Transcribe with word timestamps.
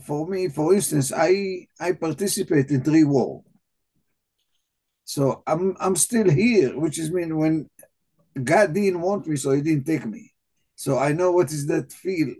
for 0.00 0.26
me, 0.26 0.48
for 0.48 0.74
instance, 0.74 1.12
I 1.14 1.66
I 1.78 1.92
participate 1.92 2.70
in 2.70 2.82
three 2.82 3.04
war. 3.04 3.42
So 5.04 5.42
I'm 5.46 5.76
I'm 5.80 5.96
still 5.96 6.30
here, 6.30 6.78
which 6.78 6.98
is 6.98 7.10
mean 7.10 7.36
when 7.36 7.68
God 8.42 8.72
didn't 8.72 9.00
want 9.00 9.26
me, 9.26 9.36
so 9.36 9.52
He 9.52 9.60
didn't 9.60 9.84
take 9.84 10.06
me. 10.06 10.32
So 10.76 10.98
I 10.98 11.12
know 11.12 11.32
what 11.32 11.50
is 11.50 11.66
that 11.66 11.92
feel 11.92 12.34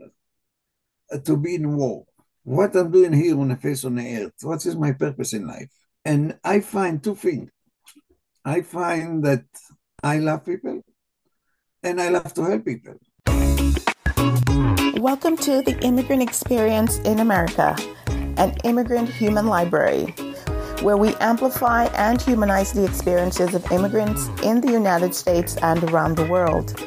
uh, 1.13 1.19
to 1.19 1.37
be 1.37 1.57
in 1.57 1.77
war. 1.77 2.05
What 2.45 2.75
I'm 2.75 2.91
doing 2.91 3.13
here 3.13 3.39
on 3.39 3.49
the 3.49 3.57
face 3.57 3.85
on 3.85 3.97
the 3.97 4.17
earth. 4.17 4.33
What 4.43 4.65
is 4.67 4.75
my 4.75 4.93
purpose 4.93 5.33
in 5.33 5.47
life? 5.47 5.71
And 6.05 6.39
I 6.43 6.61
find 6.61 7.03
two 7.03 7.15
things. 7.15 7.51
I 8.45 8.63
find 8.63 9.23
that 9.25 9.45
I 10.03 10.19
love 10.19 10.45
people, 10.45 10.83
and 11.83 12.01
I 12.01 12.09
love 12.09 12.35
to 12.35 12.43
help 12.43 12.65
people. 12.65 12.99
Welcome 15.03 15.37
to 15.39 15.63
the 15.63 15.77
Immigrant 15.81 16.23
Experience 16.23 16.99
in 16.99 17.19
America, 17.19 17.77
an 18.37 18.57
immigrant 18.63 19.09
human 19.09 19.49
library, 19.49 20.13
where 20.81 20.97
we 20.97 21.17
amplify 21.17 21.87
and 21.87 22.23
humanize 22.23 22.73
the 22.73 22.85
experiences 22.85 23.53
of 23.53 23.69
immigrants 23.73 24.29
in 24.45 24.61
the 24.61 24.71
United 24.71 25.13
States 25.13 25.57
and 25.57 25.83
around 25.91 26.17
the 26.17 26.27
world. 26.27 26.81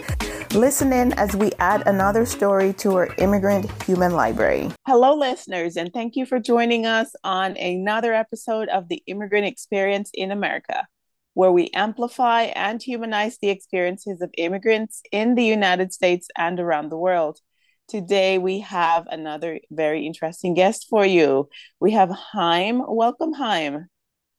Listen 0.54 0.94
in 0.94 1.12
as 1.20 1.36
we 1.36 1.52
add 1.60 1.86
another 1.86 2.26
story 2.26 2.72
to 2.76 2.96
our 2.96 3.14
immigrant 3.18 3.70
human 3.84 4.14
library. 4.14 4.72
Hello, 4.88 5.14
listeners, 5.14 5.76
and 5.76 5.92
thank 5.92 6.16
you 6.16 6.26
for 6.26 6.40
joining 6.40 6.86
us 6.86 7.14
on 7.26 7.58
another 7.58 8.14
episode 8.14 8.70
of 8.70 8.88
the 8.88 9.04
Immigrant 9.08 9.46
Experience 9.46 10.10
in 10.14 10.32
America, 10.32 10.88
where 11.34 11.52
we 11.52 11.70
amplify 11.72 12.44
and 12.44 12.82
humanize 12.82 13.40
the 13.40 13.50
experiences 13.50 14.22
of 14.22 14.32
immigrants 14.38 15.02
in 15.12 15.36
the 15.36 15.44
United 15.44 15.92
States 15.92 16.30
and 16.38 16.62
around 16.62 16.88
the 16.88 16.98
world. 16.98 17.42
Today, 17.88 18.40
we 18.40 18.62
have 18.62 19.06
another 19.12 19.60
very 19.70 20.08
interesting 20.08 20.56
guest 20.56 20.88
for 20.90 21.06
you. 21.06 21.50
We 21.80 21.92
have 21.92 22.10
Haim. 22.10 22.82
Welcome, 22.88 23.34
Haim. 23.34 23.86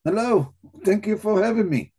Hello. 0.05 0.53
Thank 0.85 1.07
you 1.07 1.17
for 1.17 1.43
having 1.43 1.71
me. 1.71 1.93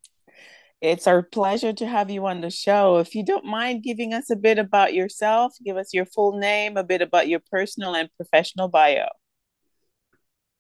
It's 0.81 1.07
our 1.07 1.23
pleasure 1.23 1.73
to 1.73 1.88
have 1.88 2.11
you 2.11 2.25
on 2.27 2.41
the 2.41 2.52
show. 2.52 2.97
If 2.97 3.16
you 3.16 3.23
don't 3.23 3.45
mind 3.45 3.81
giving 3.81 4.13
us 4.13 4.30
a 4.30 4.35
bit 4.35 4.59
about 4.59 4.94
yourself, 4.94 5.55
give 5.63 5.77
us 5.77 5.94
your 5.94 6.05
full 6.05 6.38
name, 6.38 6.77
a 6.77 6.83
bit 6.83 7.02
about 7.02 7.27
your 7.27 7.41
personal 7.50 7.95
and 7.95 8.09
professional 8.17 8.67
bio. 8.67 9.07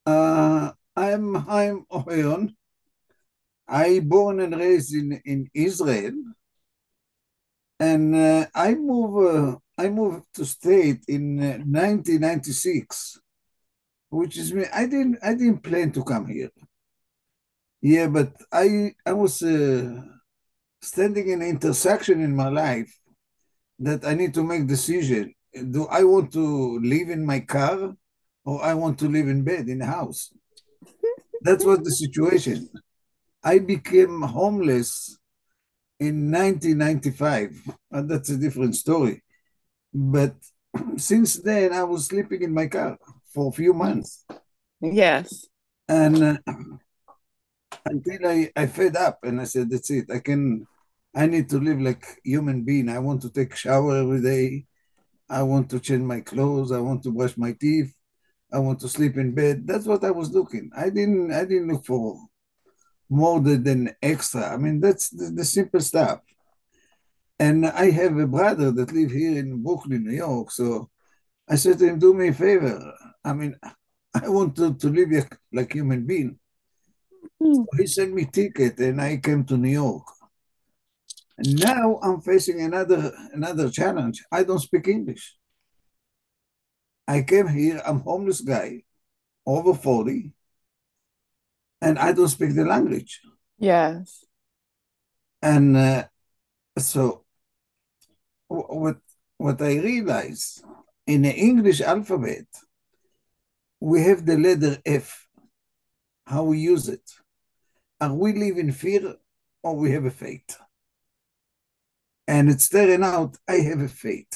Uh, 0.05 0.71
I'm 0.95 1.35
Haim 1.35 1.85
Ohayon. 1.91 2.55
I 3.67 3.99
born 3.99 4.39
and 4.39 4.55
raised 4.55 4.95
in, 4.95 5.21
in 5.25 5.49
Israel, 5.53 6.13
and 7.79 8.15
uh, 8.15 8.45
I 8.55 8.73
moved 8.75 9.35
uh, 9.35 9.57
I 9.77 9.89
moved 9.89 10.23
to 10.33 10.45
state 10.45 11.03
in 11.07 11.39
uh, 11.39 11.57
1996, 11.65 13.19
which 14.09 14.37
is 14.37 14.53
me. 14.53 14.65
I 14.73 14.85
didn't 14.87 15.19
I 15.21 15.35
didn't 15.35 15.63
plan 15.63 15.91
to 15.91 16.03
come 16.03 16.27
here. 16.27 16.49
Yeah, 17.81 18.07
but 18.07 18.33
I 18.51 18.95
I 19.05 19.13
was 19.13 19.43
uh, 19.43 20.01
standing 20.81 21.29
in 21.29 21.41
an 21.41 21.47
intersection 21.47 22.21
in 22.21 22.35
my 22.35 22.49
life 22.49 22.91
that 23.79 24.03
I 24.05 24.15
need 24.15 24.33
to 24.33 24.43
make 24.43 24.65
decision. 24.65 25.33
Do 25.53 25.85
I 25.87 26.03
want 26.03 26.33
to 26.33 26.79
live 26.79 27.09
in 27.09 27.25
my 27.25 27.41
car 27.41 27.93
or 28.45 28.63
I 28.63 28.73
want 28.73 28.97
to 28.99 29.07
live 29.07 29.27
in 29.27 29.43
bed 29.43 29.69
in 29.69 29.79
the 29.79 29.85
house? 29.85 30.33
That 31.41 31.63
was 31.63 31.79
the 31.79 31.91
situation. 31.91 32.67
I 33.43 33.59
became 33.59 34.21
homeless 34.23 35.17
in 35.99 36.31
1995, 36.31 37.77
and 37.91 38.09
that's 38.09 38.29
a 38.29 38.37
different 38.37 38.75
story. 38.75 39.21
But 39.99 40.35
since 40.97 41.37
then, 41.37 41.73
I 41.73 41.83
was 41.83 42.05
sleeping 42.05 42.43
in 42.43 42.53
my 42.53 42.67
car 42.67 42.99
for 43.33 43.49
a 43.49 43.51
few 43.51 43.73
months. 43.73 44.25
Yes. 44.79 45.47
And 45.89 46.23
uh, 46.23 46.37
until 47.83 48.27
I, 48.27 48.51
I 48.55 48.67
fed 48.67 48.95
up 48.95 49.17
and 49.23 49.41
I 49.41 49.45
said, 49.45 49.71
that's 49.71 49.89
it. 49.89 50.05
I 50.13 50.19
can, 50.19 50.67
I 51.15 51.25
need 51.25 51.49
to 51.49 51.57
live 51.57 51.81
like 51.81 52.05
human 52.23 52.61
being. 52.61 52.89
I 52.89 52.99
want 52.99 53.23
to 53.23 53.31
take 53.31 53.55
shower 53.55 53.97
every 53.97 54.21
day. 54.21 54.65
I 55.27 55.41
want 55.41 55.71
to 55.71 55.79
change 55.79 56.03
my 56.03 56.21
clothes. 56.21 56.71
I 56.71 56.79
want 56.79 57.01
to 57.03 57.11
brush 57.11 57.35
my 57.35 57.53
teeth. 57.53 57.91
I 58.53 58.59
want 58.59 58.79
to 58.81 58.89
sleep 58.89 59.17
in 59.17 59.33
bed. 59.33 59.65
That's 59.65 59.87
what 59.87 60.03
I 60.03 60.11
was 60.11 60.29
looking. 60.29 60.69
I 60.77 60.91
didn't, 60.91 61.33
I 61.33 61.43
didn't 61.43 61.69
look 61.69 61.85
for 61.85 62.19
more 63.09 63.39
than 63.39 63.95
extra. 64.01 64.53
I 64.53 64.57
mean, 64.57 64.79
that's 64.79 65.09
the, 65.09 65.31
the 65.31 65.43
simple 65.43 65.79
stuff. 65.79 66.19
And 67.39 67.67
I 67.67 67.91
have 67.91 68.17
a 68.17 68.27
brother 68.27 68.71
that 68.71 68.91
live 68.91 69.11
here 69.11 69.37
in 69.37 69.63
Brooklyn, 69.63 70.03
New 70.03 70.15
York. 70.15 70.51
So 70.51 70.89
I 71.47 71.55
said 71.55 71.79
to 71.79 71.87
him, 71.87 71.99
do 71.99 72.13
me 72.13 72.29
a 72.29 72.33
favor. 72.33 72.93
I 73.23 73.33
mean, 73.33 73.55
I 74.13 74.29
want 74.29 74.55
to, 74.55 74.73
to 74.73 74.89
live 74.89 75.11
like, 75.11 75.37
like 75.53 75.73
human 75.73 76.05
being. 76.05 76.39
Mm. 77.41 77.55
So 77.55 77.65
he 77.77 77.87
sent 77.87 78.13
me 78.13 78.25
ticket 78.25 78.79
and 78.79 78.99
I 79.01 79.17
came 79.17 79.43
to 79.45 79.57
New 79.57 79.69
York. 79.69 80.03
And 81.37 81.59
now 81.59 81.99
I'm 82.01 82.19
facing 82.21 82.61
another 82.61 83.13
another 83.31 83.69
challenge. 83.69 84.23
I 84.31 84.41
don't 84.43 84.59
speak 84.59 84.87
English. 84.87 85.35
I 87.07 87.21
came 87.21 87.47
here, 87.47 87.81
I'm 87.85 88.01
homeless 88.01 88.41
guy, 88.41 88.83
over 89.45 89.73
40, 89.73 90.33
and 91.81 91.97
I 91.97 92.11
don't 92.11 92.27
speak 92.27 92.53
the 92.53 92.65
language. 92.65 93.21
Yes. 93.57 94.25
And 95.41 95.77
uh, 95.77 96.05
so 96.77 97.23
what 98.47 98.97
what 99.37 99.61
I 99.61 99.79
realized 99.79 100.63
in 101.05 101.21
the 101.21 101.33
English 101.33 101.81
alphabet, 101.81 102.47
we 103.79 104.01
have 104.01 104.25
the 104.25 104.37
letter 104.37 104.77
F, 104.85 105.27
how 106.25 106.43
we 106.43 106.59
use 106.59 106.87
it. 106.89 107.09
Are 108.01 108.13
we 108.13 108.33
live 108.33 108.57
in 108.57 108.71
fear 108.71 109.15
or 109.63 109.75
we 109.75 109.91
have 109.91 110.05
a 110.05 110.11
fate? 110.11 110.57
And 112.27 112.49
it's 112.49 112.69
turning 112.69 113.03
out 113.03 113.37
I 113.47 113.55
have 113.55 113.79
a 113.79 113.87
fate. 113.87 114.35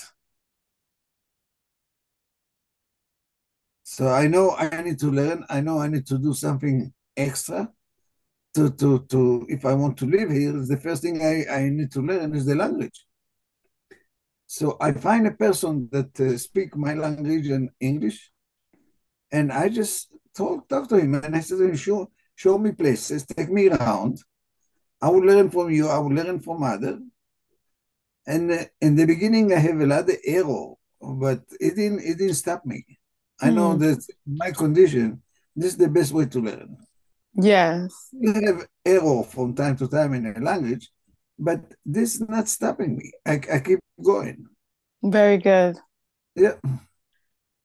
So 3.84 4.08
I 4.08 4.28
know 4.28 4.52
I 4.52 4.82
need 4.82 5.00
to 5.00 5.12
learn. 5.12 5.46
I 5.50 5.60
know 5.60 5.80
I 5.80 5.88
need 5.88 6.08
to 6.08 6.18
do 6.18 6.34
something 6.34 6.94
extra 7.18 7.70
to, 8.54 8.70
to, 8.72 9.06
to 9.10 9.46
if 9.50 9.66
I 9.66 9.74
want 9.74 9.98
to 9.98 10.06
live 10.06 10.30
here, 10.32 10.54
the 10.54 10.78
first 10.78 11.02
thing 11.02 11.22
I, 11.22 11.46
I 11.54 11.70
need 11.70 11.92
to 11.92 12.02
learn 12.02 12.34
is 12.36 12.46
the 12.46 12.56
language. 12.56 13.06
So 14.52 14.76
I 14.82 14.92
find 14.92 15.26
a 15.26 15.32
person 15.32 15.88
that 15.94 16.20
uh, 16.20 16.38
speak 16.38 16.76
my 16.76 16.94
language 16.94 17.48
in 17.48 17.70
English, 17.80 18.34
and 19.32 19.50
I 19.50 19.70
just 19.70 20.12
talk 20.36 20.68
talk 20.68 20.90
to 20.90 20.98
him, 20.98 21.16
and 21.16 21.34
I 21.34 21.40
said, 21.40 21.80
"Show 21.80 22.12
show 22.36 22.58
me 22.58 22.74
places, 22.74 23.26
take 23.26 23.50
me 23.50 23.70
around. 23.70 24.20
I 25.02 25.08
will 25.08 25.24
learn 25.24 25.50
from 25.50 25.72
you. 25.72 25.88
I 25.88 26.00
will 26.00 26.12
learn 26.12 26.42
from 26.42 26.64
other." 26.64 27.00
And 28.28 28.52
uh, 28.52 28.66
in 28.82 28.98
the 28.98 29.06
beginning, 29.06 29.54
I 29.54 29.60
have 29.60 29.80
a 29.80 29.88
lot 29.88 30.10
of 30.10 30.18
error, 30.26 30.76
but 31.00 31.40
it 31.62 31.78
didn't 31.78 32.02
it 32.04 32.18
didn't 32.18 32.42
stop 32.44 32.66
me. 32.66 32.84
I 33.40 33.52
know 33.52 33.72
hmm. 33.72 33.80
that 33.84 34.06
my 34.28 34.52
condition. 34.52 35.24
This 35.56 35.72
is 35.72 35.78
the 35.78 35.88
best 35.88 36.12
way 36.12 36.26
to 36.26 36.40
learn. 36.42 36.76
Yes, 37.36 38.10
you 38.12 38.34
have 38.34 38.68
error 38.86 39.24
from 39.24 39.56
time 39.56 39.78
to 39.78 39.88
time 39.88 40.14
in 40.14 40.26
a 40.26 40.42
language, 40.42 40.92
but 41.42 41.60
this 41.86 42.16
is 42.16 42.30
not 42.30 42.48
stopping 42.48 42.96
me. 42.96 43.12
I, 43.26 43.42
I 43.52 43.60
keep 43.60 43.80
going. 44.02 44.46
Very 45.04 45.38
good. 45.38 45.78
Yeah. 46.36 46.56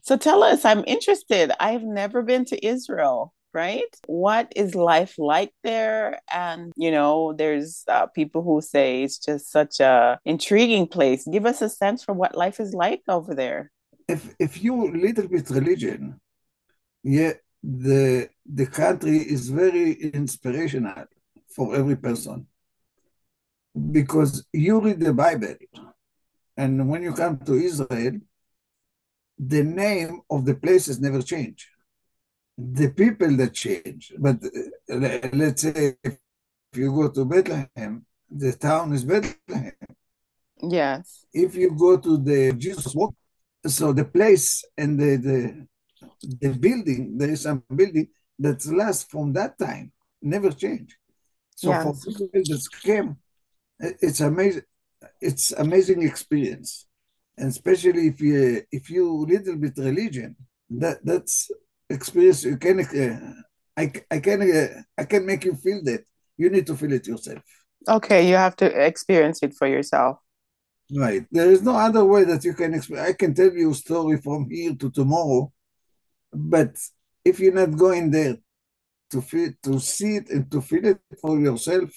So 0.00 0.16
tell 0.16 0.42
us, 0.42 0.64
I'm 0.64 0.82
interested. 0.86 1.52
I've 1.60 1.82
never 1.82 2.22
been 2.22 2.46
to 2.46 2.66
Israel, 2.66 3.34
right? 3.52 3.92
What 4.06 4.50
is 4.56 4.74
life 4.74 5.16
like 5.18 5.52
there? 5.62 6.20
And, 6.32 6.72
you 6.76 6.90
know, 6.90 7.34
there's 7.34 7.84
uh, 7.86 8.06
people 8.06 8.42
who 8.42 8.62
say 8.62 9.02
it's 9.02 9.18
just 9.18 9.52
such 9.52 9.78
a 9.80 10.18
intriguing 10.24 10.86
place. 10.86 11.28
Give 11.30 11.44
us 11.44 11.60
a 11.60 11.68
sense 11.68 12.02
for 12.02 12.14
what 12.14 12.34
life 12.34 12.58
is 12.60 12.72
like 12.72 13.02
over 13.08 13.34
there. 13.34 13.70
If, 14.08 14.34
if 14.38 14.62
you 14.62 14.90
little 14.96 15.28
bit 15.28 15.50
religion, 15.50 16.18
yeah, 17.02 17.34
the 17.62 18.28
the 18.44 18.66
country 18.66 19.18
is 19.18 19.48
very 19.48 19.92
inspirational 19.92 21.06
for 21.48 21.74
every 21.74 21.96
person 21.96 22.46
because 23.76 24.46
you 24.52 24.80
read 24.80 25.00
the 25.00 25.12
Bible, 25.12 25.54
and 26.56 26.88
when 26.88 27.02
you 27.02 27.12
come 27.12 27.38
to 27.38 27.54
Israel, 27.54 28.18
the 29.38 29.62
name 29.62 30.22
of 30.30 30.44
the 30.44 30.54
places 30.54 31.00
never 31.00 31.22
change. 31.22 31.68
The 32.56 32.88
people 32.88 33.36
that 33.36 33.52
change, 33.52 34.12
but 34.18 34.36
uh, 34.42 35.28
let's 35.32 35.62
say 35.62 35.96
if 36.02 36.18
you 36.74 36.90
go 36.90 37.10
to 37.10 37.24
Bethlehem, 37.26 38.06
the 38.30 38.52
town 38.54 38.94
is 38.94 39.04
Bethlehem. 39.04 39.72
Yes. 40.62 41.26
If 41.34 41.54
you 41.54 41.76
go 41.76 41.98
to 41.98 42.16
the 42.16 42.54
Jesus 42.54 42.94
walk, 42.94 43.14
so 43.66 43.92
the 43.92 44.06
place 44.06 44.64
and 44.78 44.98
the 44.98 45.16
the, 45.16 45.66
the 46.40 46.54
building, 46.54 47.18
there 47.18 47.30
is 47.30 47.42
some 47.42 47.62
building 47.74 48.08
that 48.38 48.64
lasts 48.66 49.04
from 49.10 49.34
that 49.34 49.58
time, 49.58 49.92
never 50.22 50.50
change. 50.50 50.96
So 51.54 51.70
yes. 51.70 51.84
for 51.84 52.10
people 52.10 52.28
that 52.32 52.68
came 52.82 53.16
it's 53.78 54.20
amazing 54.20 54.62
it's 55.20 55.52
amazing 55.52 56.02
experience 56.02 56.86
and 57.36 57.48
especially 57.48 58.08
if 58.08 58.20
you 58.20 58.62
if 58.72 58.90
you 58.90 59.26
little 59.26 59.56
bit 59.56 59.76
religion 59.76 60.36
That 60.70 61.04
that's 61.04 61.50
experience. 61.88 62.44
You 62.44 62.56
can 62.56 62.80
uh, 62.80 63.32
I 63.76 63.92
I 64.10 64.18
can 64.18 64.42
uh, 64.42 64.82
I 64.98 65.04
can 65.04 65.24
make 65.26 65.44
you 65.44 65.54
feel 65.54 65.82
that. 65.84 66.04
You 66.36 66.50
need 66.50 66.66
to 66.66 66.76
feel 66.76 66.92
it 66.92 67.06
yourself. 67.06 67.42
Okay, 67.88 68.28
you 68.28 68.34
have 68.34 68.56
to 68.56 68.66
experience 68.66 69.42
it 69.42 69.54
for 69.54 69.66
yourself. 69.66 70.18
Right. 70.94 71.24
There 71.30 71.50
is 71.50 71.62
no 71.62 71.74
other 71.76 72.04
way 72.04 72.24
that 72.24 72.44
you 72.44 72.54
can 72.54 72.74
explain. 72.74 73.00
I 73.00 73.12
can 73.12 73.34
tell 73.34 73.52
you 73.52 73.70
a 73.70 73.74
story 73.74 74.20
from 74.20 74.50
here 74.50 74.74
to 74.74 74.90
tomorrow, 74.90 75.52
but 76.32 76.76
if 77.24 77.40
you're 77.40 77.54
not 77.54 77.76
going 77.76 78.10
there 78.10 78.36
to 79.10 79.22
feel, 79.22 79.50
to 79.62 79.80
see 79.80 80.16
it 80.16 80.30
and 80.30 80.50
to 80.50 80.60
feel 80.60 80.84
it 80.84 80.98
for 81.20 81.38
yourself, 81.38 81.90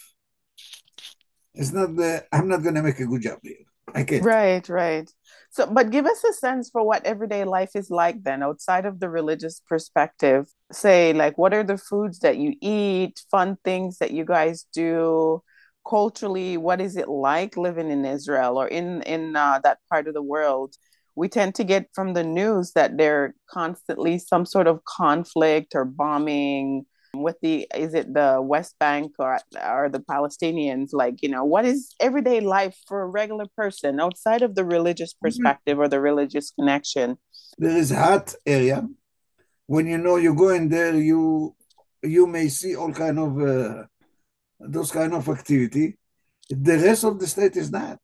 it's 1.60 1.74
not 1.74 1.96
the. 1.96 2.26
I'm 2.32 2.48
not 2.48 2.64
going 2.64 2.76
to 2.76 2.84
make 2.84 3.00
a 3.00 3.06
good 3.06 3.22
job 3.22 3.40
here. 3.44 3.58
I 3.94 4.04
can't. 4.04 4.24
Right, 4.24 4.68
right. 4.70 5.12
So, 5.52 5.66
but 5.66 5.90
give 5.90 6.06
us 6.06 6.24
a 6.24 6.34
sense 6.34 6.70
for 6.70 6.86
what 6.86 7.06
everyday 7.06 7.44
life 7.44 7.72
is 7.76 7.90
like 7.90 8.24
then, 8.24 8.44
outside 8.44 8.86
of 8.86 9.00
the 9.00 9.10
religious 9.10 9.62
perspective. 9.68 10.48
Say, 10.72 11.14
like, 11.14 11.38
what 11.38 11.54
are 11.54 11.64
the 11.64 11.78
foods 11.78 12.20
that 12.20 12.38
you 12.38 12.56
eat, 12.62 13.24
fun 13.30 13.58
things 13.64 13.98
that 13.98 14.12
you 14.12 14.26
guys 14.26 14.66
do? 14.74 15.44
culturally 15.88 16.58
what 16.58 16.82
is 16.82 16.98
it 16.98 17.08
like 17.08 17.58
living 17.58 17.90
in 17.90 18.06
israel 18.06 18.58
or 18.62 18.68
in 18.68 19.02
in 19.04 19.36
uh, 19.36 19.60
that 19.64 19.80
part 19.90 20.08
of 20.08 20.14
the 20.14 20.22
world 20.22 20.76
we 21.16 21.28
tend 21.28 21.56
to 21.56 21.64
get 21.64 21.90
from 21.94 22.14
the 22.14 22.24
news 22.24 22.72
that 22.74 22.98
there 22.98 23.34
constantly 23.50 24.18
some 24.20 24.46
sort 24.46 24.68
of 24.68 24.84
conflict 24.86 25.74
or 25.76 25.86
bombing 25.86 26.86
with 27.24 27.36
the 27.42 27.68
is 27.76 27.94
it 27.94 28.14
the 28.14 28.42
west 28.42 28.76
bank 28.80 29.14
or 29.20 29.40
or 29.64 29.90
the 29.90 30.00
palestinians 30.00 30.90
like 30.94 31.22
you 31.22 31.30
know 31.30 31.44
what 31.44 31.66
is 31.66 31.94
everyday 32.00 32.40
life 32.40 32.78
for 32.88 33.02
a 33.02 33.08
regular 33.08 33.46
person 33.56 34.00
outside 34.00 34.42
of 34.42 34.56
the 34.56 34.66
religious 34.66 35.14
mm-hmm. 35.14 35.28
perspective 35.28 35.80
or 35.80 35.88
the 35.88 36.00
religious 36.00 36.52
connection 36.52 37.18
there 37.58 37.78
is 37.78 37.92
hot 37.92 38.34
area 38.46 38.88
when 39.68 39.86
you 39.88 39.98
know 39.98 40.16
you 40.16 40.34
go 40.34 40.50
in 40.50 40.70
there 40.70 40.96
you 40.96 41.56
you 42.04 42.28
may 42.28 42.48
see 42.48 42.76
all 42.76 42.94
kind 42.94 43.20
of 43.20 43.40
uh, 43.42 43.84
those 44.60 44.92
kind 44.92 45.14
of 45.14 45.28
activity. 45.28 45.98
The 46.50 46.78
rest 46.78 47.04
of 47.04 47.20
the 47.20 47.28
state 47.28 47.56
is 47.56 47.72
not. 47.72 48.00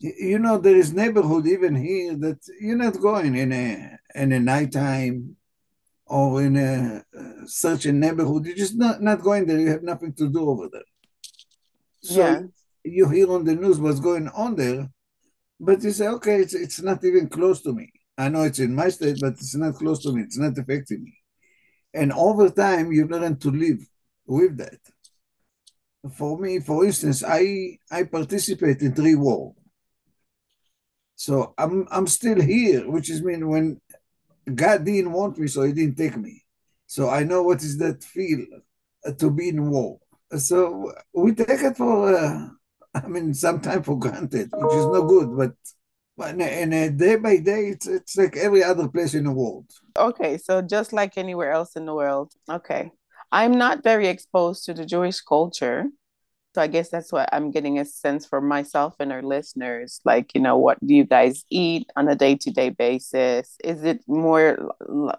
You 0.00 0.38
know, 0.38 0.58
there 0.58 0.76
is 0.76 0.92
neighborhood 0.92 1.46
even 1.46 1.74
here 1.74 2.16
that 2.16 2.38
you're 2.60 2.76
not 2.76 3.00
going 3.00 3.34
in 3.34 3.52
a 3.52 3.98
in 4.14 4.32
a 4.32 4.38
nighttime 4.38 5.36
or 6.08 6.42
in 6.42 6.56
a 6.56 7.04
uh, 7.18 7.22
certain 7.46 8.00
neighborhood. 8.00 8.46
You're 8.46 8.56
just 8.56 8.76
not, 8.76 9.02
not 9.02 9.22
going 9.22 9.46
there. 9.46 9.58
You 9.58 9.68
have 9.68 9.82
nothing 9.82 10.12
to 10.14 10.28
do 10.28 10.48
over 10.48 10.68
there. 10.72 10.82
So 12.02 12.20
yeah. 12.20 12.40
you 12.84 13.08
hear 13.08 13.30
on 13.32 13.44
the 13.44 13.54
news 13.54 13.78
what's 13.78 14.00
going 14.00 14.28
on 14.28 14.56
there, 14.56 14.88
but 15.60 15.82
you 15.82 15.90
say, 15.90 16.08
okay, 16.08 16.40
it's, 16.40 16.54
it's 16.54 16.80
not 16.80 17.04
even 17.04 17.28
close 17.28 17.60
to 17.62 17.72
me. 17.72 17.92
I 18.16 18.28
know 18.28 18.42
it's 18.42 18.58
in 18.58 18.74
my 18.74 18.88
state, 18.88 19.18
but 19.20 19.34
it's 19.34 19.54
not 19.54 19.74
close 19.74 20.02
to 20.02 20.12
me. 20.12 20.22
It's 20.22 20.38
not 20.38 20.58
affecting 20.58 21.04
me. 21.04 21.14
And 21.94 22.12
over 22.12 22.50
time, 22.50 22.92
you 22.92 23.06
learn 23.06 23.38
to 23.38 23.50
live 23.50 23.78
with 24.26 24.56
that 24.58 24.78
for 26.16 26.38
me, 26.38 26.60
for 26.60 26.84
instance, 26.84 27.24
I 27.26 27.78
I 27.90 28.04
participate 28.04 28.80
in 28.82 28.94
three 28.94 29.14
war. 29.14 29.54
So 31.16 31.54
I'm 31.58 31.86
I'm 31.90 32.06
still 32.06 32.40
here, 32.40 32.88
which 32.88 33.10
is 33.10 33.22
mean 33.22 33.48
when 33.48 33.80
God 34.54 34.84
didn't 34.84 35.12
want 35.12 35.38
me, 35.38 35.48
so 35.48 35.62
He 35.62 35.72
didn't 35.72 35.96
take 35.96 36.16
me. 36.16 36.44
So 36.86 37.08
I 37.08 37.22
know 37.22 37.42
what 37.42 37.62
is 37.62 37.78
that 37.78 38.02
feel 38.02 38.44
uh, 39.04 39.12
to 39.12 39.30
be 39.30 39.50
in 39.50 39.70
war. 39.70 39.98
So 40.36 40.92
we 41.12 41.32
take 41.34 41.62
it 41.62 41.76
for, 41.76 42.14
uh, 42.14 42.48
I 42.94 43.06
mean, 43.06 43.34
sometimes 43.34 43.86
for 43.86 43.98
granted, 43.98 44.50
which 44.52 44.74
is 44.74 44.86
no 44.86 45.04
good, 45.06 45.36
but 45.36 45.52
and 46.20 46.98
day 46.98 47.16
by 47.16 47.36
day, 47.36 47.68
it's 47.68 47.86
it's 47.86 48.16
like 48.16 48.36
every 48.36 48.64
other 48.64 48.88
place 48.88 49.14
in 49.14 49.24
the 49.24 49.30
world. 49.30 49.66
Okay, 49.96 50.36
so 50.36 50.60
just 50.60 50.92
like 50.92 51.16
anywhere 51.16 51.52
else 51.52 51.76
in 51.76 51.86
the 51.86 51.94
world. 51.94 52.32
Okay. 52.50 52.90
I'm 53.30 53.52
not 53.52 53.82
very 53.82 54.08
exposed 54.08 54.64
to 54.64 54.74
the 54.74 54.86
Jewish 54.86 55.20
culture. 55.20 55.84
So 56.54 56.62
I 56.62 56.66
guess 56.66 56.88
that's 56.88 57.12
what 57.12 57.28
I'm 57.32 57.50
getting 57.50 57.78
a 57.78 57.84
sense 57.84 58.26
for 58.26 58.40
myself 58.40 58.94
and 58.98 59.12
our 59.12 59.22
listeners. 59.22 60.00
Like, 60.04 60.34
you 60.34 60.40
know, 60.40 60.56
what 60.56 60.84
do 60.84 60.94
you 60.94 61.04
guys 61.04 61.44
eat 61.50 61.86
on 61.94 62.08
a 62.08 62.16
day 62.16 62.36
to 62.36 62.50
day 62.50 62.70
basis? 62.70 63.56
Is 63.62 63.84
it 63.84 64.02
more 64.08 64.74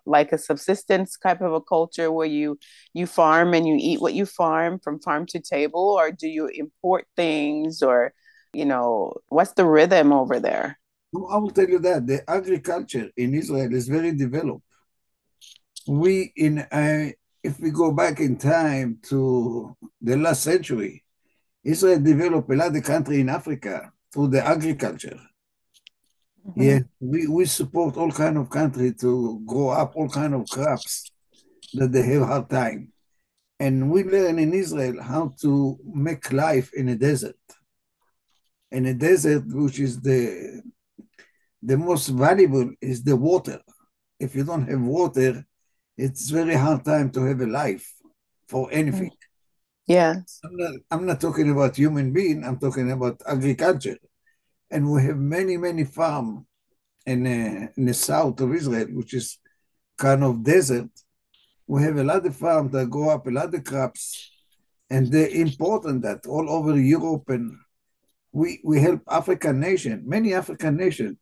like 0.05 0.33
a 0.33 0.37
subsistence 0.37 1.17
type 1.17 1.41
of 1.41 1.53
a 1.53 1.61
culture 1.61 2.11
where 2.11 2.27
you 2.27 2.57
you 2.93 3.05
farm 3.05 3.53
and 3.53 3.67
you 3.67 3.77
eat 3.79 4.01
what 4.01 4.15
you 4.15 4.25
farm 4.25 4.79
from 4.79 4.99
farm 4.99 5.27
to 5.27 5.39
table, 5.39 5.95
or 5.97 6.11
do 6.11 6.27
you 6.27 6.47
import 6.47 7.05
things, 7.15 7.83
or 7.83 8.13
you 8.51 8.65
know, 8.65 9.13
what's 9.29 9.53
the 9.53 9.65
rhythm 9.65 10.11
over 10.11 10.39
there? 10.39 10.79
I 11.15 11.37
will 11.37 11.51
tell 11.51 11.69
you 11.69 11.79
that 11.79 12.07
the 12.07 12.29
agriculture 12.29 13.09
in 13.15 13.33
Israel 13.33 13.73
is 13.73 13.87
very 13.87 14.13
developed. 14.13 14.65
We 15.87 16.33
in 16.35 16.59
uh, 16.59 17.11
if 17.43 17.59
we 17.59 17.69
go 17.69 17.91
back 17.91 18.19
in 18.19 18.37
time 18.37 18.97
to 19.09 19.75
the 20.01 20.17
last 20.17 20.43
century, 20.43 21.03
Israel 21.63 21.99
developed 21.99 22.49
a 22.51 22.55
lot 22.55 22.75
of 22.75 22.83
country 22.83 23.19
in 23.19 23.29
Africa 23.29 23.91
through 24.13 24.29
the 24.29 24.45
agriculture. 24.45 25.19
Mm-hmm. 26.47 26.61
Yeah, 26.61 26.79
we, 26.99 27.27
we 27.27 27.45
support 27.45 27.97
all 27.97 28.11
kind 28.11 28.37
of 28.37 28.49
country 28.49 28.93
to 28.93 29.41
grow 29.45 29.69
up 29.69 29.95
all 29.95 30.09
kind 30.09 30.33
of 30.33 30.49
crops 30.49 31.11
that 31.73 31.91
they 31.91 32.03
have 32.03 32.23
hard 32.23 32.49
time. 32.49 32.91
And 33.59 33.91
we 33.91 34.03
learn 34.03 34.39
in 34.39 34.53
Israel 34.53 35.01
how 35.01 35.33
to 35.41 35.77
make 35.85 36.31
life 36.31 36.73
in 36.73 36.89
a 36.89 36.95
desert. 36.95 37.35
In 38.71 38.85
a 38.85 38.93
desert, 38.93 39.43
which 39.47 39.79
is 39.79 39.99
the 39.99 40.61
the 41.61 41.77
most 41.77 42.07
valuable 42.07 42.71
is 42.81 43.03
the 43.03 43.17
water. 43.17 43.59
If 44.17 44.33
you 44.33 44.45
don't 44.45 44.69
have 44.69 44.81
water, 44.81 45.45
it's 45.97 46.29
very 46.29 46.55
hard 46.55 46.85
time 46.85 47.09
to 47.11 47.25
have 47.25 47.41
a 47.41 47.47
life 47.47 47.93
for 48.47 48.69
anything. 48.71 49.11
Yes. 49.89 50.39
I'm 50.45 50.55
not, 50.55 50.75
I'm 50.91 51.05
not 51.07 51.19
talking 51.19 51.49
about 51.49 51.75
human 51.75 52.13
being, 52.13 52.43
I'm 52.45 52.59
talking 52.59 52.91
about 52.91 53.23
agriculture. 53.27 53.97
And 54.69 54.91
we 54.91 55.01
have 55.01 55.17
many, 55.17 55.57
many 55.57 55.83
farm 55.83 56.45
in, 57.07 57.25
uh, 57.25 57.67
in 57.75 57.85
the 57.85 57.95
south 57.95 58.39
of 58.39 58.53
Israel, 58.53 58.85
which 58.91 59.15
is 59.15 59.39
kind 59.97 60.23
of 60.23 60.43
desert. 60.43 60.91
We 61.65 61.81
have 61.81 61.97
a 61.97 62.03
lot 62.03 62.23
of 62.23 62.35
farms 62.35 62.71
that 62.73 62.91
grow 62.91 63.09
up 63.09 63.25
a 63.25 63.31
lot 63.31 63.51
of 63.55 63.63
crops, 63.63 64.29
and 64.91 65.07
they're 65.07 65.29
important 65.29 66.03
that 66.03 66.27
all 66.27 66.47
over 66.51 66.79
Europe 66.79 67.27
and 67.29 67.57
we, 68.31 68.61
we 68.63 68.79
help 68.79 69.01
African 69.09 69.59
nation, 69.59 70.03
many 70.05 70.35
African 70.35 70.77
nations, 70.77 71.17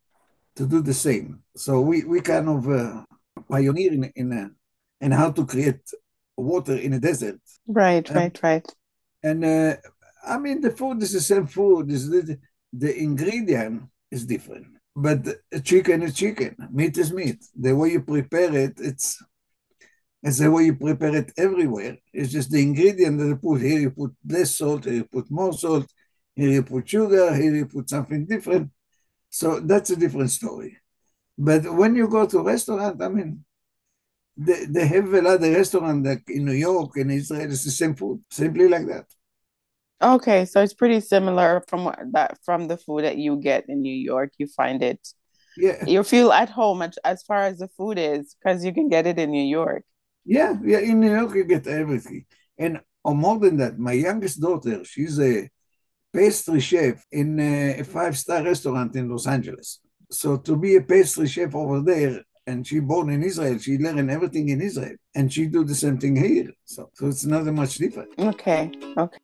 to 0.58 0.68
do 0.68 0.81
the 0.81 0.94
same. 0.94 1.42
So 1.56 1.80
we, 1.80 2.04
we 2.04 2.19
kind 2.19 2.50
of 2.50 2.68
uh, 2.68 3.04
pioneer 3.50 3.94
in, 3.94 4.12
in 4.16 4.34
uh, 4.34 4.50
and 5.00 5.14
how 5.14 5.31
to 5.31 5.46
create 5.46 5.80
water 6.38 6.76
in 6.76 6.94
a 6.94 7.00
desert. 7.00 7.40
Right, 7.68 8.07
right, 8.09 8.40
right. 8.44 8.73
And 9.23 9.44
uh, 9.44 9.76
I 10.26 10.38
mean, 10.38 10.61
the 10.61 10.71
food 10.71 11.02
is 11.02 11.14
the 11.14 11.21
same 11.21 11.47
food. 11.47 11.92
Is 11.92 12.09
the, 12.09 12.38
the 12.71 12.95
ingredient 12.95 13.83
is 14.11 14.26
different, 14.26 14.68
but 14.95 15.26
chicken 15.64 16.04
is 16.04 16.14
chicken, 16.14 16.56
meat 16.71 16.97
is 16.97 17.11
meat. 17.11 17.44
The 17.59 17.76
way 17.76 17.90
you 17.92 18.02
prepare 18.02 18.56
it, 18.56 18.73
it's 18.78 19.21
it's 20.23 20.40
the 20.40 20.52
way 20.52 20.66
you 20.66 20.76
prepare 20.76 21.16
it 21.16 21.31
everywhere. 21.38 21.97
It's 22.14 22.31
just 22.31 22.52
the 22.52 22.61
ingredient 22.61 23.18
that 23.19 23.28
you 23.28 23.35
put 23.35 23.61
here. 23.61 23.80
You 23.80 23.92
put 23.92 24.14
less 24.28 24.56
salt. 24.56 24.85
Here 24.85 24.94
you 24.94 25.04
put 25.06 25.30
more 25.30 25.54
salt. 25.54 25.88
Here 26.35 26.50
you 26.50 26.64
put 26.64 26.90
sugar. 26.90 27.35
Here 27.35 27.56
you 27.56 27.66
put 27.66 27.90
something 27.90 28.26
different. 28.26 28.71
So 29.30 29.59
that's 29.59 29.90
a 29.90 29.95
different 29.95 30.31
story. 30.31 30.78
But 31.38 31.71
when 31.71 31.95
you 31.95 32.07
go 32.07 32.26
to 32.26 32.40
a 32.40 32.44
restaurant, 32.44 33.02
I 33.02 33.09
mean, 33.09 33.45
they, 34.37 34.65
they 34.65 34.87
have 34.87 35.13
a 35.13 35.21
lot 35.21 35.44
of 35.44 35.53
restaurant 35.53 36.06
like 36.06 36.23
in 36.29 36.45
New 36.45 36.53
York 36.53 36.95
and 36.97 37.11
Israel. 37.11 37.51
It's 37.51 37.63
the 37.63 37.71
same 37.71 37.95
food, 37.95 38.21
simply 38.29 38.67
like 38.67 38.87
that. 38.87 39.06
Okay, 40.01 40.45
so 40.45 40.61
it's 40.61 40.75
pretty 40.75 40.99
similar 40.99 41.63
from 41.67 41.85
what, 41.85 41.99
that 42.11 42.37
from 42.45 42.67
the 42.67 42.77
food 42.77 43.03
that 43.03 43.17
you 43.17 43.37
get 43.37 43.65
in 43.67 43.81
New 43.81 43.95
York. 43.95 44.33
You 44.37 44.47
find 44.47 44.83
it, 44.83 44.99
yeah. 45.57 45.83
You 45.85 46.03
feel 46.03 46.31
at 46.31 46.49
home 46.49 46.83
as, 46.83 46.99
as 47.03 47.23
far 47.23 47.44
as 47.44 47.57
the 47.57 47.67
food 47.69 47.97
is 47.97 48.35
because 48.35 48.63
you 48.63 48.73
can 48.73 48.89
get 48.89 49.07
it 49.07 49.17
in 49.17 49.31
New 49.31 49.44
York. 49.44 49.83
Yeah, 50.23 50.56
yeah. 50.63 50.79
In 50.79 50.99
New 50.99 51.11
York, 51.11 51.33
you 51.33 51.45
get 51.45 51.65
everything, 51.65 52.25
and 52.59 52.79
or 53.03 53.15
more 53.15 53.39
than 53.39 53.57
that, 53.57 53.79
my 53.79 53.94
youngest 53.94 54.39
daughter, 54.39 54.83
she's 54.83 55.19
a 55.19 55.49
pastry 56.13 56.59
chef 56.59 57.03
in 57.11 57.39
a 57.39 57.83
five 57.83 58.17
star 58.17 58.44
restaurant 58.44 58.95
in 58.95 59.09
Los 59.09 59.25
Angeles. 59.25 59.79
So 60.11 60.37
to 60.37 60.56
be 60.56 60.75
a 60.75 60.81
pastry 60.81 61.27
chef 61.27 61.56
over 61.56 61.81
there, 61.81 62.23
and 62.47 62.66
she 62.66 62.80
born 62.80 63.09
in 63.09 63.21
Israel. 63.21 63.59
She 63.59 63.77
learn 63.77 64.09
everything 64.09 64.49
in 64.49 64.61
Israel, 64.61 64.95
and 65.13 65.31
she 65.31 65.45
do 65.47 65.63
the 65.63 65.75
same 65.75 65.97
thing 65.99 66.16
here. 66.16 66.51
So, 66.63 66.89
so 66.94 67.07
it's 67.07 67.25
not 67.25 67.45
much 67.45 67.75
different. 67.75 68.09
Okay. 68.18 68.71
Okay. 68.97 69.18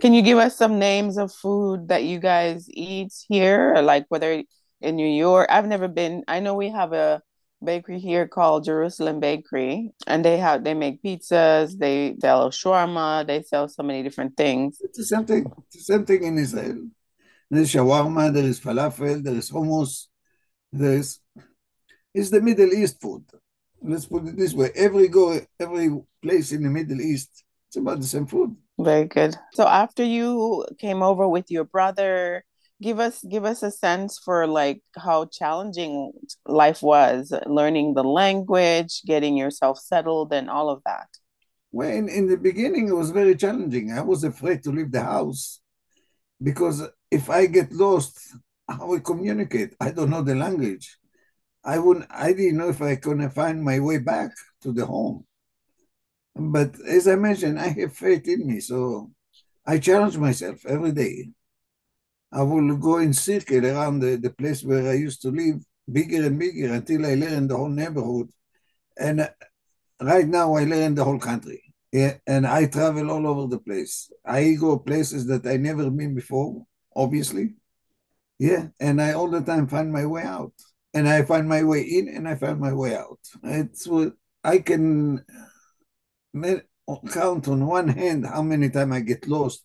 Can 0.00 0.12
you 0.12 0.22
give 0.22 0.38
us 0.38 0.56
some 0.56 0.80
names 0.80 1.16
of 1.16 1.32
food 1.32 1.86
that 1.88 2.02
you 2.02 2.18
guys 2.18 2.68
eat 2.68 3.12
here, 3.28 3.76
like 3.82 4.04
whether 4.08 4.42
in 4.80 4.96
New 4.96 5.06
York? 5.06 5.46
I've 5.48 5.68
never 5.68 5.86
been. 5.86 6.24
I 6.26 6.40
know 6.40 6.54
we 6.54 6.70
have 6.70 6.92
a 6.92 7.22
bakery 7.62 8.00
here 8.00 8.26
called 8.26 8.64
Jerusalem 8.64 9.20
Bakery, 9.20 9.92
and 10.08 10.24
they 10.24 10.38
have 10.38 10.64
they 10.64 10.74
make 10.74 11.00
pizzas, 11.04 11.78
they 11.78 12.16
sell 12.20 12.50
shawarma, 12.50 13.24
they 13.24 13.42
sell 13.42 13.68
so 13.68 13.84
many 13.84 14.02
different 14.02 14.36
things. 14.36 14.78
It's 14.80 14.98
the 14.98 15.04
same 15.04 15.24
thing. 15.24 15.46
It's 15.68 15.86
the 15.86 15.94
same 15.94 16.04
thing 16.04 16.24
in 16.24 16.36
Israel 16.36 16.88
There's 17.52 17.70
shawarma, 17.70 18.32
there 18.32 18.44
is 18.44 18.58
falafel, 18.58 19.22
there 19.22 19.34
is 19.34 19.50
hummus, 19.50 20.06
there 20.72 20.94
is 20.94 21.18
it's 22.14 22.30
the 22.30 22.40
Middle 22.40 22.72
East 22.72 22.98
food. 22.98 23.24
Let's 23.82 24.06
put 24.06 24.26
it 24.26 24.38
this 24.38 24.54
way: 24.54 24.70
every 24.74 25.08
go, 25.08 25.38
every 25.60 25.90
place 26.22 26.52
in 26.52 26.62
the 26.62 26.70
Middle 26.70 26.98
East, 27.02 27.44
it's 27.68 27.76
about 27.76 28.00
the 28.00 28.06
same 28.06 28.26
food. 28.26 28.56
Very 28.78 29.04
good. 29.04 29.36
So 29.52 29.66
after 29.66 30.02
you 30.02 30.64
came 30.78 31.02
over 31.02 31.28
with 31.28 31.50
your 31.50 31.64
brother, 31.64 32.42
give 32.80 32.98
us 32.98 33.22
give 33.22 33.44
us 33.44 33.62
a 33.62 33.70
sense 33.70 34.18
for 34.18 34.46
like 34.46 34.80
how 34.96 35.26
challenging 35.26 36.12
life 36.46 36.80
was, 36.82 37.34
learning 37.44 37.92
the 37.92 38.02
language, 38.02 39.02
getting 39.04 39.36
yourself 39.36 39.78
settled, 39.78 40.32
and 40.32 40.48
all 40.48 40.70
of 40.70 40.80
that. 40.86 41.08
Well, 41.70 41.90
in, 41.90 42.08
in 42.08 42.28
the 42.28 42.38
beginning, 42.38 42.88
it 42.88 42.96
was 42.96 43.10
very 43.10 43.36
challenging. 43.36 43.92
I 43.92 44.00
was 44.00 44.24
afraid 44.24 44.62
to 44.62 44.70
leave 44.70 44.90
the 44.90 45.02
house 45.02 45.60
because 46.42 46.82
if 47.12 47.28
I 47.28 47.46
get 47.46 47.72
lost, 47.72 48.18
how 48.66 48.94
I 48.94 49.00
communicate? 49.00 49.74
I 49.78 49.90
don't 49.90 50.10
know 50.10 50.22
the 50.22 50.34
language. 50.34 50.96
I 51.62 51.78
wouldn't. 51.78 52.06
I 52.10 52.32
didn't 52.32 52.56
know 52.56 52.70
if 52.70 52.80
I 52.80 52.96
couldn't 52.96 53.30
find 53.30 53.62
my 53.62 53.78
way 53.78 53.98
back 53.98 54.30
to 54.62 54.72
the 54.72 54.86
home. 54.86 55.26
But 56.34 56.70
as 56.80 57.06
I 57.06 57.16
mentioned, 57.16 57.60
I 57.60 57.68
have 57.68 57.92
faith 57.94 58.26
in 58.26 58.46
me, 58.46 58.60
so 58.60 59.10
I 59.66 59.78
challenge 59.78 60.16
myself 60.16 60.64
every 60.66 60.92
day. 60.92 61.30
I 62.32 62.42
will 62.42 62.76
go 62.78 62.96
in 62.98 63.12
circle 63.12 63.66
around 63.66 64.00
the, 64.00 64.16
the 64.16 64.30
place 64.30 64.64
where 64.64 64.90
I 64.90 64.94
used 64.94 65.20
to 65.22 65.28
live, 65.28 65.58
bigger 65.90 66.24
and 66.26 66.38
bigger 66.38 66.72
until 66.72 67.04
I 67.04 67.14
learn 67.14 67.46
the 67.46 67.56
whole 67.58 67.68
neighborhood. 67.68 68.30
And 68.98 69.20
uh, 69.20 69.28
right 70.00 70.26
now 70.26 70.54
I 70.54 70.64
learn 70.64 70.94
the 70.94 71.04
whole 71.04 71.18
country. 71.18 71.62
Yeah, 71.92 72.14
and 72.26 72.46
I 72.46 72.66
travel 72.66 73.10
all 73.10 73.26
over 73.26 73.48
the 73.48 73.58
place. 73.58 74.10
I 74.24 74.54
go 74.58 74.78
places 74.78 75.26
that 75.26 75.46
I 75.46 75.58
never 75.58 75.90
been 75.90 76.14
before, 76.14 76.64
obviously. 76.96 77.54
Yeah, 78.38 78.68
and 78.80 79.00
I 79.00 79.12
all 79.12 79.28
the 79.28 79.40
time 79.40 79.68
find 79.68 79.92
my 79.92 80.06
way 80.06 80.22
out. 80.22 80.52
And 80.94 81.08
I 81.08 81.22
find 81.22 81.48
my 81.48 81.62
way 81.62 81.80
in 81.80 82.08
and 82.08 82.28
I 82.28 82.34
find 82.34 82.60
my 82.60 82.72
way 82.72 82.94
out. 82.94 83.18
It's 83.42 83.86
what 83.86 84.12
I 84.44 84.58
can 84.58 85.24
count 87.10 87.48
on 87.48 87.66
one 87.66 87.88
hand 87.88 88.26
how 88.26 88.42
many 88.42 88.68
times 88.68 88.92
I 88.92 89.00
get 89.00 89.26
lost 89.26 89.62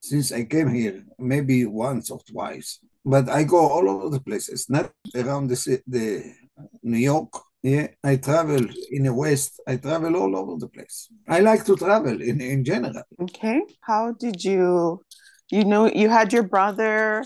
since 0.00 0.32
I 0.32 0.44
came 0.44 0.72
here, 0.72 1.04
maybe 1.18 1.64
once 1.66 2.10
or 2.10 2.20
twice. 2.28 2.80
But 3.04 3.28
I 3.28 3.44
go 3.44 3.58
all 3.58 3.88
over 3.88 4.08
the 4.08 4.20
places, 4.20 4.68
not 4.68 4.90
around 5.14 5.48
the, 5.48 5.82
the 5.86 6.34
New 6.82 6.98
York. 6.98 7.32
Yeah, 7.62 7.88
I 8.02 8.16
travel 8.16 8.64
in 8.90 9.04
the 9.04 9.14
West. 9.14 9.60
I 9.66 9.76
travel 9.76 10.16
all 10.16 10.36
over 10.36 10.56
the 10.58 10.68
place. 10.68 11.08
I 11.28 11.40
like 11.40 11.64
to 11.66 11.76
travel 11.76 12.20
in, 12.20 12.40
in 12.40 12.64
general. 12.64 13.02
Okay. 13.20 13.60
How 13.80 14.12
did 14.12 14.42
you, 14.42 15.02
you 15.50 15.64
know, 15.64 15.86
you 15.86 16.08
had 16.08 16.32
your 16.32 16.42
brother. 16.42 17.24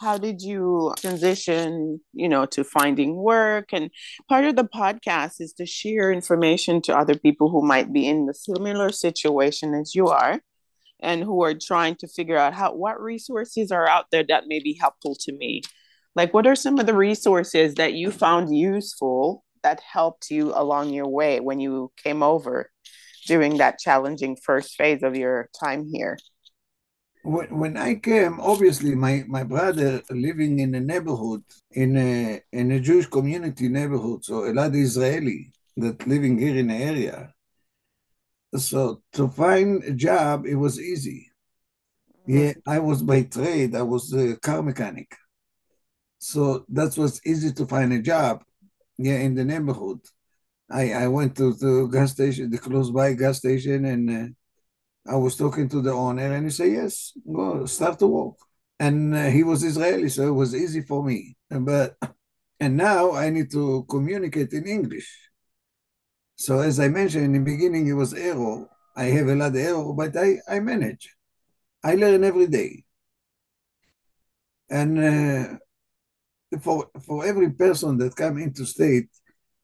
How 0.00 0.18
did 0.18 0.42
you 0.42 0.92
transition 0.98 2.00
you 2.12 2.28
know 2.28 2.44
to 2.46 2.64
finding 2.64 3.16
work? 3.16 3.72
And 3.72 3.90
part 4.28 4.44
of 4.44 4.56
the 4.56 4.64
podcast 4.64 5.40
is 5.40 5.52
to 5.54 5.66
share 5.66 6.12
information 6.12 6.82
to 6.82 6.96
other 6.96 7.16
people 7.16 7.50
who 7.50 7.62
might 7.64 7.92
be 7.92 8.06
in 8.06 8.26
the 8.26 8.34
similar 8.34 8.90
situation 8.90 9.74
as 9.74 9.94
you 9.94 10.08
are 10.08 10.40
and 11.00 11.22
who 11.22 11.42
are 11.42 11.54
trying 11.54 11.96
to 11.96 12.08
figure 12.08 12.36
out 12.36 12.52
how 12.54 12.74
what 12.74 13.00
resources 13.00 13.70
are 13.70 13.88
out 13.88 14.06
there 14.10 14.24
that 14.28 14.48
may 14.48 14.58
be 14.58 14.76
helpful 14.80 15.14
to 15.20 15.32
me. 15.32 15.62
Like 16.14 16.34
what 16.34 16.46
are 16.46 16.56
some 16.56 16.78
of 16.78 16.86
the 16.86 16.94
resources 16.94 17.74
that 17.74 17.94
you 17.94 18.10
found 18.10 18.54
useful 18.54 19.44
that 19.62 19.80
helped 19.80 20.30
you 20.30 20.52
along 20.54 20.92
your 20.92 21.08
way 21.08 21.40
when 21.40 21.60
you 21.60 21.92
came 21.96 22.22
over 22.22 22.70
during 23.26 23.58
that 23.58 23.78
challenging 23.78 24.36
first 24.36 24.74
phase 24.74 25.02
of 25.02 25.16
your 25.16 25.48
time 25.58 25.86
here 25.90 26.18
when, 27.22 27.58
when 27.58 27.76
I 27.76 27.94
came, 27.94 28.40
obviously 28.40 28.94
my, 28.94 29.24
my 29.28 29.44
brother 29.44 30.02
living 30.10 30.58
in 30.58 30.74
a 30.74 30.80
neighborhood, 30.80 31.42
in 31.72 31.96
a 31.96 32.42
in 32.52 32.72
a 32.72 32.80
Jewish 32.80 33.06
community 33.06 33.68
neighborhood, 33.68 34.24
so 34.24 34.44
a 34.44 34.52
lot 34.52 34.68
of 34.68 34.74
Israeli 34.74 35.52
that 35.76 36.06
living 36.06 36.38
here 36.38 36.56
in 36.56 36.68
the 36.68 36.74
area. 36.74 37.32
So 38.56 39.02
to 39.14 39.28
find 39.28 39.82
a 39.84 39.92
job, 39.92 40.46
it 40.46 40.56
was 40.56 40.80
easy. 40.80 41.30
Yeah, 42.26 42.52
I 42.66 42.78
was 42.78 43.02
by 43.02 43.22
trade, 43.22 43.74
I 43.74 43.82
was 43.82 44.12
a 44.12 44.36
car 44.36 44.62
mechanic. 44.62 45.16
So 46.18 46.64
that 46.68 46.96
was 46.96 47.20
easy 47.26 47.52
to 47.52 47.66
find 47.66 47.92
a 47.92 48.00
job, 48.00 48.44
yeah, 48.98 49.18
in 49.18 49.34
the 49.34 49.44
neighborhood. 49.44 50.00
I, 50.70 50.92
I 50.92 51.08
went 51.08 51.36
to 51.36 51.52
the 51.52 51.88
gas 51.90 52.12
station, 52.12 52.50
the 52.50 52.58
close 52.58 52.90
by 52.90 53.14
gas 53.14 53.38
station, 53.38 53.84
and 53.84 54.10
uh, 54.10 54.28
I 55.06 55.16
was 55.16 55.36
talking 55.36 55.68
to 55.70 55.82
the 55.82 55.92
owner, 55.92 56.32
and 56.34 56.46
he 56.46 56.50
said, 56.50 56.72
"Yes, 56.72 57.12
go 57.30 57.66
start 57.66 57.98
to 58.00 58.06
walk. 58.06 58.36
And 58.78 59.14
uh, 59.14 59.26
he 59.30 59.42
was 59.42 59.62
Israeli, 59.62 60.08
so 60.08 60.26
it 60.28 60.32
was 60.32 60.54
easy 60.54 60.82
for 60.82 61.04
me. 61.04 61.36
But 61.50 61.96
and 62.60 62.76
now 62.76 63.12
I 63.12 63.30
need 63.30 63.50
to 63.52 63.84
communicate 63.88 64.52
in 64.52 64.66
English. 64.66 65.08
So 66.36 66.60
as 66.60 66.78
I 66.80 66.88
mentioned 66.88 67.24
in 67.24 67.32
the 67.32 67.40
beginning, 67.40 67.86
it 67.88 67.94
was 67.94 68.14
error. 68.14 68.68
I 68.96 69.04
have 69.04 69.28
a 69.28 69.34
lot 69.34 69.50
of 69.50 69.56
error, 69.56 69.92
but 69.92 70.16
I, 70.16 70.38
I 70.48 70.60
manage. 70.60 71.14
I 71.82 71.94
learn 71.94 72.24
every 72.24 72.46
day. 72.46 72.84
And 74.70 74.98
uh, 74.98 76.58
for 76.60 76.90
for 77.06 77.24
every 77.26 77.50
person 77.50 77.98
that 77.98 78.16
come 78.16 78.38
into 78.38 78.64
state, 78.64 79.08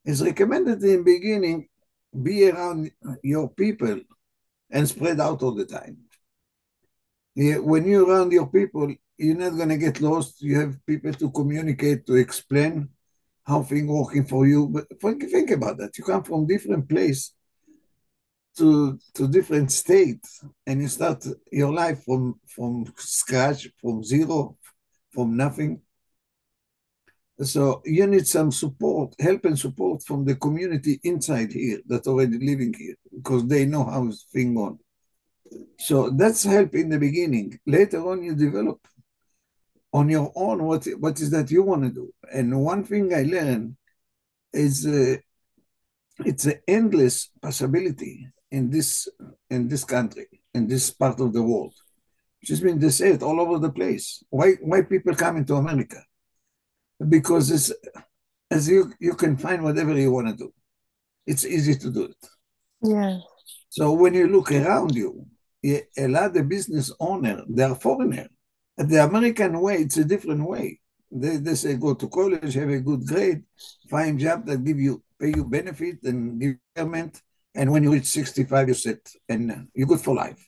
it's 0.05 0.23
recommended 0.23 0.83
in 0.83 0.99
the 0.99 1.03
beginning 1.03 1.69
be 2.23 2.49
around 2.49 2.91
your 3.23 3.51
people 3.51 4.01
and 4.71 4.89
spread 4.89 5.21
out 5.21 5.43
all 5.43 5.55
the 5.55 5.65
time. 5.65 5.97
When 7.37 7.87
you're 7.87 8.07
around 8.07 8.33
your 8.33 8.49
people, 8.49 8.93
you're 9.17 9.37
not 9.37 9.57
going 9.57 9.69
to 9.69 9.77
get 9.77 10.01
lost. 10.01 10.43
You 10.43 10.59
have 10.61 10.85
people 10.87 11.13
to 11.13 11.31
communicate, 11.31 12.07
to 12.07 12.15
explain 12.15 12.89
how 13.45 13.63
things 13.63 13.89
working 13.89 14.25
for 14.25 14.47
you. 14.47 14.69
But 14.69 14.87
think 15.01 15.51
about 15.51 15.79
that. 15.79 15.97
You 15.97 16.05
come 16.05 16.23
from 16.23 16.47
different 16.47 16.89
place 16.89 17.33
to 18.59 18.99
to 19.15 19.29
different 19.29 19.71
state, 19.71 20.25
and 20.67 20.83
you 20.83 20.89
start 20.89 21.25
your 21.53 21.73
life 21.73 22.05
from 22.05 22.41
from 22.47 22.93
scratch, 22.97 23.69
from 23.81 24.03
zero, 24.03 24.57
from 25.11 25.37
nothing. 25.37 25.81
So 27.41 27.83
you 27.85 28.07
need 28.07 28.27
some 28.27 28.51
support, 28.51 29.15
help 29.21 29.45
and 29.45 29.59
support 29.59 30.03
from 30.03 30.25
the 30.25 30.35
community 30.35 30.99
inside 31.05 31.53
here 31.53 31.79
that 31.87 32.07
already 32.07 32.39
living 32.39 32.75
here, 32.77 32.97
because 33.15 33.47
they 33.47 33.65
know 33.65 33.85
how 33.85 34.11
thing 34.33 34.57
on. 34.57 34.79
So 35.79 36.11
that's 36.11 36.43
help 36.43 36.75
in 36.75 36.89
the 36.89 36.99
beginning. 36.99 37.59
Later 37.65 38.07
on, 38.11 38.23
you 38.23 38.35
develop 38.35 38.81
on 39.93 40.09
your 40.09 40.33
own 40.35 40.65
what 40.65 40.85
what 40.99 41.21
is 41.21 41.31
that 41.31 41.51
you 41.51 41.63
want 41.63 41.85
to 41.85 41.91
do. 41.91 42.13
And 42.33 42.61
one 42.61 42.85
thing 42.85 43.15
I 43.15 43.23
learned 43.23 43.77
is 44.53 44.87
uh, 44.87 45.17
it's 46.25 46.47
an 46.47 46.61
endless 46.67 47.31
possibility 47.41 48.29
in 48.51 48.69
this 48.69 49.09
in 49.49 49.69
this 49.69 49.85
country, 49.85 50.27
in 50.55 50.67
this 50.67 50.91
part 50.91 51.21
of 51.21 51.33
the 51.33 51.43
world. 51.43 51.75
Just 52.45 52.63
been 52.63 52.79
they 52.79 52.91
say 52.91 53.11
it 53.11 53.23
all 53.23 53.41
over 53.41 53.59
the 53.59 53.71
place. 53.71 54.25
Why 54.29 54.55
why 54.61 54.83
people 54.83 55.15
coming 55.15 55.45
to 55.47 55.55
America? 55.55 56.03
Because 57.07 57.51
it's 57.51 57.73
as 58.51 58.69
you 58.69 58.93
you 58.99 59.15
can 59.15 59.37
find 59.37 59.63
whatever 59.63 59.95
you 59.95 60.11
want 60.11 60.29
to 60.29 60.35
do. 60.35 60.53
It's 61.27 61.45
easy 61.45 61.75
to 61.77 61.91
do 61.91 62.05
it. 62.05 62.29
Yeah. 62.83 63.19
So 63.69 63.93
when 63.93 64.15
you 64.15 64.29
look 64.29 64.51
around 64.51 64.95
you, 64.95 65.27
a 65.65 66.09
lot 66.09 66.37
of 66.37 66.49
business 66.49 66.93
owner 66.99 67.43
they 67.49 67.65
are 67.65 67.75
foreigner. 67.75 68.29
The 68.77 69.05
American 69.05 69.61
way, 69.61 69.77
it's 69.79 69.97
a 69.97 70.05
different 70.05 70.49
way. 70.49 70.81
They, 71.11 71.37
they 71.37 71.55
say 71.55 71.75
go 71.75 71.95
to 71.95 72.09
college, 72.09 72.55
have 72.55 72.69
a 72.69 72.81
good 72.81 73.07
grade, 73.07 73.43
find 73.91 74.19
job 74.19 74.47
that 74.47 74.65
give 74.65 74.79
you 74.79 75.03
pay 75.19 75.33
you 75.35 75.45
benefit 75.45 75.99
and 76.05 76.41
give 76.41 76.57
government, 76.77 77.23
and 77.55 77.73
when 77.73 77.83
you 77.83 77.93
reach 77.93 78.07
65, 78.07 78.69
you 78.69 78.75
sit 78.75 79.11
and 79.29 79.51
uh, 79.51 79.57
you're 79.75 79.87
good 79.87 80.01
for 80.01 80.15
life. 80.15 80.47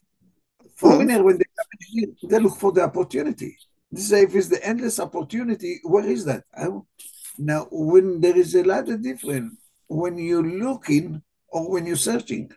Hmm. 0.60 0.68
Foreigner, 0.76 1.22
when 1.22 1.38
they 1.38 1.44
come 1.56 1.66
here, 1.80 2.08
they 2.22 2.38
look 2.38 2.56
for 2.56 2.72
the 2.72 2.82
opportunity. 2.82 3.56
This 3.90 4.12
if 4.12 4.34
it's 4.34 4.48
the 4.48 4.64
endless 4.64 5.00
opportunity, 5.00 5.80
where 5.82 6.06
is 6.06 6.24
that? 6.24 6.44
Now, 7.38 7.66
when 7.70 8.20
there 8.20 8.36
is 8.36 8.54
a 8.54 8.62
lot 8.62 8.88
of 8.88 9.02
difference 9.02 9.56
when 9.90 10.16
you're 10.18 10.46
looking 10.46 11.20
or 11.48 11.68
when 11.68 11.84
you're 11.84 11.96
searching. 11.96 12.52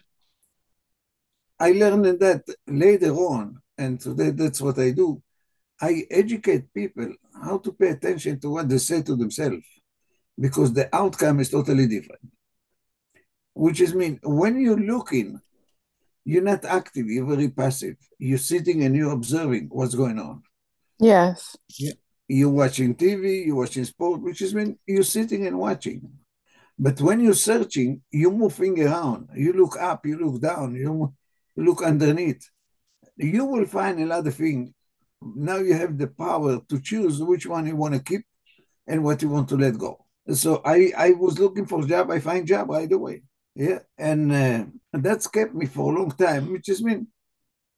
I 1.60 1.72
learned 1.72 2.20
that 2.20 2.44
later 2.68 3.12
on, 3.14 3.60
and 3.78 4.00
today 4.00 4.30
that's 4.30 4.62
what 4.62 4.78
I 4.78 4.92
do. 4.92 5.22
I 5.82 6.06
educate 6.12 6.74
people 6.74 7.14
how 7.44 7.58
to 7.58 7.74
pay 7.74 7.90
attention 7.90 8.40
to 8.42 8.50
what 8.50 8.70
they 8.70 8.78
say 8.78 9.02
to 9.02 9.16
themselves 9.16 9.66
because 10.40 10.74
the 10.74 10.94
outcome 10.96 11.40
is 11.40 11.50
totally 11.50 11.88
different. 11.88 12.22
Which 13.54 13.82
is 13.82 13.94
mean 13.94 14.20
when 14.24 14.60
you're 14.60 14.80
looking, 14.80 15.40
you're 16.26 16.44
not 16.44 16.66
active, 16.66 17.08
you're 17.08 17.26
very 17.26 17.50
passive. 17.50 17.98
You're 18.18 18.38
sitting 18.38 18.84
and 18.84 18.96
you're 18.96 19.12
observing 19.12 19.70
what's 19.72 19.96
going 19.96 20.20
on. 20.20 20.44
Yes. 21.04 21.58
Yeah. 21.78 21.94
You're 22.28 22.50
watching 22.50 22.96
TV, 22.96 23.46
you're 23.46 23.58
watching 23.58 23.86
sport, 23.86 24.22
which 24.22 24.42
is 24.42 24.54
when 24.54 24.78
you're 24.88 25.04
sitting 25.04 25.46
and 25.46 25.58
watching. 25.60 26.10
But 26.80 27.02
when 27.02 27.20
you're 27.20 27.34
searching, 27.34 28.02
you're 28.12 28.32
moving 28.32 28.82
around. 28.82 29.30
You 29.36 29.54
look 29.54 29.78
up, 29.80 30.06
you 30.06 30.18
look 30.18 30.42
down, 30.42 30.76
you 30.76 31.14
look 31.56 31.84
underneath. 31.84 32.50
You 33.18 33.46
will 33.46 33.66
find 33.66 34.00
a 34.00 34.06
lot 34.06 34.26
of 34.26 34.36
things 34.36 34.72
now 35.36 35.58
you 35.58 35.74
have 35.74 35.98
the 35.98 36.08
power 36.08 36.60
to 36.70 36.80
choose 36.82 37.22
which 37.22 37.46
one 37.46 37.66
you 37.66 37.76
want 37.76 37.94
to 37.94 38.04
keep 38.04 38.26
and 38.88 39.04
what 39.04 39.22
you 39.22 39.30
want 39.30 39.50
to 39.50 39.58
let 39.58 39.78
go. 39.78 40.06
So 40.34 40.62
I, 40.66 40.92
I 40.98 41.12
was 41.12 41.40
looking 41.40 41.66
for 41.66 41.84
job. 41.84 42.12
I 42.12 42.20
find 42.20 42.48
job 42.48 42.70
right 42.70 42.92
away. 42.92 43.24
Yeah, 43.56 43.80
and 43.98 44.32
uh, 44.32 44.66
that's 44.94 45.28
kept 45.28 45.54
me 45.54 45.68
for 45.68 45.92
a 45.94 45.96
long 45.96 46.12
time, 46.12 46.52
which 46.52 46.70
is 46.70 46.84
mean 46.84 47.08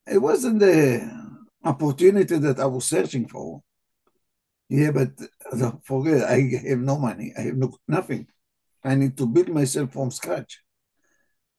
it 0.08 0.20
wasn't 0.20 0.60
the 0.60 1.25
opportunity 1.66 2.38
that 2.38 2.60
I 2.60 2.66
was 2.66 2.86
searching 2.86 3.28
for. 3.28 3.62
Yeah, 4.70 4.92
but 4.92 5.10
forget 5.84 6.24
I 6.30 6.42
have 6.70 6.80
no 6.80 6.98
money. 6.98 7.34
I 7.38 7.42
have 7.42 7.58
no, 7.58 7.76
nothing. 7.88 8.28
I 8.84 8.96
need 8.96 9.18
to 9.18 9.26
build 9.26 9.50
myself 9.50 9.94
from 9.94 10.12
scratch. 10.12 10.62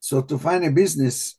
So 0.01 0.23
to 0.23 0.39
find 0.39 0.65
a 0.65 0.71
business, 0.71 1.39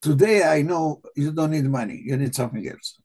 today 0.00 0.42
I 0.42 0.62
know 0.62 1.02
you 1.14 1.32
don't 1.32 1.52
need 1.52 1.64
money. 1.64 2.02
You 2.04 2.16
need 2.16 2.34
something 2.34 2.66
else. 2.66 2.98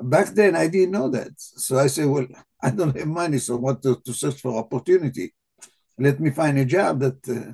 Back 0.00 0.28
then 0.28 0.56
I 0.56 0.68
didn't 0.68 0.92
know 0.92 1.08
that. 1.10 1.32
So 1.36 1.78
I 1.78 1.86
said, 1.86 2.06
well, 2.06 2.26
I 2.62 2.70
don't 2.70 2.96
have 2.96 3.08
money, 3.08 3.38
so 3.38 3.56
what 3.56 3.82
to, 3.82 4.00
to 4.04 4.12
search 4.12 4.40
for 4.40 4.56
opportunity? 4.58 5.34
Let 5.98 6.20
me 6.20 6.30
find 6.30 6.58
a 6.58 6.64
job 6.64 7.00
that 7.00 7.28
uh, 7.28 7.52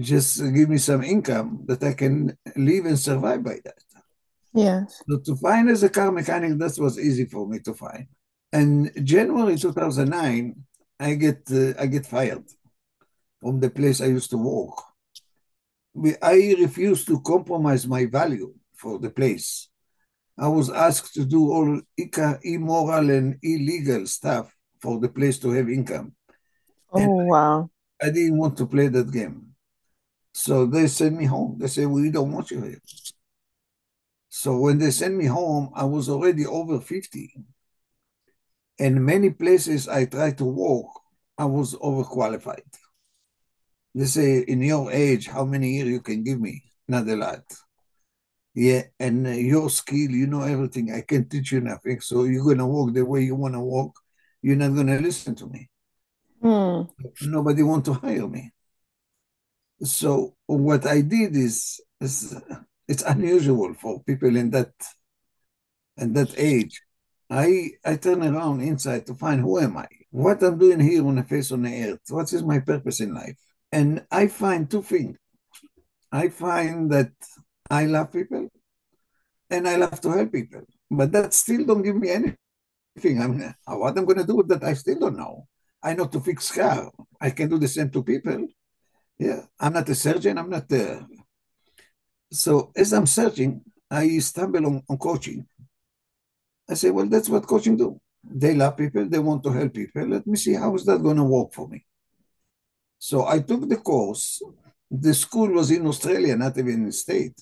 just 0.00 0.40
give 0.54 0.68
me 0.68 0.78
some 0.78 1.02
income 1.02 1.64
that 1.66 1.82
I 1.82 1.92
can 1.92 2.36
live 2.56 2.86
and 2.86 2.98
survive 2.98 3.42
by 3.42 3.58
that. 3.64 3.78
Yes. 4.54 5.02
So 5.08 5.18
to 5.18 5.36
find 5.36 5.68
as 5.68 5.82
a 5.82 5.88
car 5.88 6.10
mechanic, 6.10 6.58
that 6.58 6.78
was 6.78 6.98
easy 6.98 7.26
for 7.26 7.46
me 7.46 7.60
to 7.60 7.74
find. 7.74 8.06
And 8.52 8.90
January 9.04 9.56
2009, 9.56 10.54
I 11.00 11.14
get 11.14 11.42
uh, 11.50 11.74
I 11.78 11.86
get 11.86 12.06
fired 12.06 12.44
from 13.40 13.60
the 13.60 13.70
place 13.70 14.00
I 14.00 14.06
used 14.06 14.30
to 14.30 14.38
work. 14.38 14.82
I 16.22 16.54
refused 16.58 17.06
to 17.08 17.20
compromise 17.20 17.86
my 17.86 18.06
value 18.06 18.54
for 18.74 18.98
the 18.98 19.10
place. 19.10 19.68
I 20.38 20.48
was 20.48 20.70
asked 20.70 21.14
to 21.14 21.24
do 21.24 21.50
all 21.50 21.80
immoral 22.42 23.10
and 23.10 23.36
illegal 23.42 24.06
stuff 24.06 24.54
for 24.80 25.00
the 25.00 25.08
place 25.08 25.38
to 25.40 25.50
have 25.50 25.68
income. 25.68 26.12
Oh, 26.92 27.00
and 27.00 27.28
wow. 27.28 27.70
I, 28.00 28.06
I 28.06 28.10
didn't 28.10 28.38
want 28.38 28.56
to 28.58 28.66
play 28.66 28.86
that 28.88 29.10
game. 29.10 29.48
So 30.32 30.66
they 30.66 30.86
sent 30.86 31.16
me 31.16 31.24
home. 31.24 31.56
They 31.58 31.66
said, 31.66 31.88
We 31.88 32.10
don't 32.10 32.32
want 32.32 32.50
you 32.52 32.62
here. 32.62 32.80
So 34.38 34.56
when 34.56 34.78
they 34.78 34.92
sent 34.92 35.16
me 35.16 35.24
home, 35.24 35.70
I 35.74 35.84
was 35.84 36.08
already 36.08 36.46
over 36.46 36.78
50. 36.78 37.34
And 38.78 39.04
many 39.04 39.30
places 39.30 39.88
I 39.88 40.04
tried 40.04 40.38
to 40.38 40.44
work, 40.44 40.92
I 41.36 41.44
was 41.44 41.74
overqualified. 41.74 42.72
They 43.96 44.04
say, 44.04 44.38
in 44.46 44.62
your 44.62 44.92
age, 44.92 45.26
how 45.26 45.44
many 45.44 45.70
years 45.70 45.88
you 45.88 46.00
can 46.00 46.22
give 46.22 46.40
me? 46.40 46.62
Not 46.86 47.08
a 47.08 47.16
lot. 47.16 47.42
Yeah, 48.54 48.82
and 49.00 49.26
your 49.26 49.70
skill, 49.70 50.12
you 50.12 50.28
know 50.28 50.42
everything. 50.42 50.92
I 50.92 51.00
can 51.00 51.28
teach 51.28 51.50
you 51.50 51.60
nothing. 51.60 52.00
So 52.00 52.22
you're 52.22 52.44
going 52.44 52.58
to 52.58 52.66
walk 52.66 52.94
the 52.94 53.04
way 53.04 53.22
you 53.22 53.34
want 53.34 53.54
to 53.54 53.60
walk. 53.60 53.98
You're 54.40 54.54
not 54.54 54.72
going 54.72 54.86
to 54.86 55.00
listen 55.00 55.34
to 55.34 55.48
me. 55.48 55.68
Hmm. 56.40 56.82
Nobody 57.22 57.64
want 57.64 57.86
to 57.86 57.94
hire 57.94 58.28
me. 58.28 58.52
So 59.82 60.36
what 60.46 60.86
I 60.86 61.00
did 61.00 61.34
is, 61.34 61.80
is 62.00 62.40
it's 62.88 63.02
unusual 63.02 63.74
for 63.74 64.02
people 64.04 64.34
in 64.36 64.50
that 64.50 64.72
in 65.98 66.12
that 66.14 66.34
age. 66.38 66.80
I 67.30 67.70
I 67.84 67.96
turn 67.96 68.22
around 68.22 68.62
inside 68.62 69.06
to 69.06 69.14
find 69.14 69.40
who 69.40 69.58
am 69.58 69.76
I, 69.76 69.86
what 70.10 70.42
I'm 70.42 70.58
doing 70.58 70.80
here 70.80 71.06
on 71.06 71.16
the 71.16 71.22
face 71.22 71.52
on 71.52 71.62
the 71.62 71.84
earth, 71.84 72.00
what 72.08 72.32
is 72.32 72.42
my 72.42 72.58
purpose 72.60 73.00
in 73.00 73.14
life, 73.14 73.36
and 73.70 74.04
I 74.10 74.28
find 74.28 74.70
two 74.70 74.82
things. 74.82 75.18
I 76.10 76.30
find 76.30 76.90
that 76.90 77.12
I 77.70 77.84
love 77.84 78.12
people, 78.12 78.48
and 79.50 79.68
I 79.68 79.76
love 79.76 80.00
to 80.00 80.10
help 80.10 80.32
people, 80.32 80.62
but 80.90 81.12
that 81.12 81.34
still 81.34 81.64
don't 81.66 81.82
give 81.82 81.96
me 81.96 82.08
anything. 82.08 83.20
I 83.20 83.26
mean, 83.26 83.54
what 83.66 83.98
I'm 83.98 84.06
going 84.06 84.18
to 84.18 84.26
do 84.26 84.36
with 84.36 84.48
that, 84.48 84.64
I 84.64 84.72
still 84.72 84.98
don't 84.98 85.18
know. 85.18 85.46
I 85.82 85.94
know 85.94 86.06
to 86.06 86.20
fix 86.20 86.50
car. 86.50 86.90
I 87.20 87.30
can 87.30 87.48
do 87.50 87.58
the 87.58 87.68
same 87.68 87.90
to 87.90 88.02
people. 88.02 88.48
Yeah, 89.18 89.42
I'm 89.60 89.74
not 89.74 89.88
a 89.88 89.94
surgeon. 89.94 90.38
I'm 90.38 90.50
not 90.50 90.72
a 90.72 91.06
so 92.30 92.72
as 92.76 92.92
I'm 92.92 93.06
searching, 93.06 93.62
I 93.90 94.18
stumble 94.18 94.66
on, 94.66 94.82
on 94.88 94.98
coaching. 94.98 95.46
I 96.68 96.74
say, 96.74 96.90
well, 96.90 97.06
that's 97.06 97.28
what 97.28 97.46
coaching 97.46 97.76
do. 97.76 98.00
They 98.22 98.54
love 98.54 98.76
people, 98.76 99.08
they 99.08 99.18
want 99.18 99.42
to 99.44 99.50
help 99.50 99.72
people. 99.74 100.06
Let 100.06 100.26
me 100.26 100.36
see 100.36 100.54
how 100.54 100.74
is 100.74 100.84
that 100.84 101.02
going 101.02 101.16
to 101.16 101.24
work 101.24 101.52
for 101.52 101.68
me. 101.68 101.86
So 102.98 103.26
I 103.26 103.38
took 103.38 103.68
the 103.68 103.76
course. 103.76 104.42
The 104.90 105.14
school 105.14 105.48
was 105.48 105.70
in 105.70 105.86
Australia, 105.86 106.36
not 106.36 106.58
even 106.58 106.74
in 106.74 106.86
the 106.86 106.92
state. 106.92 107.40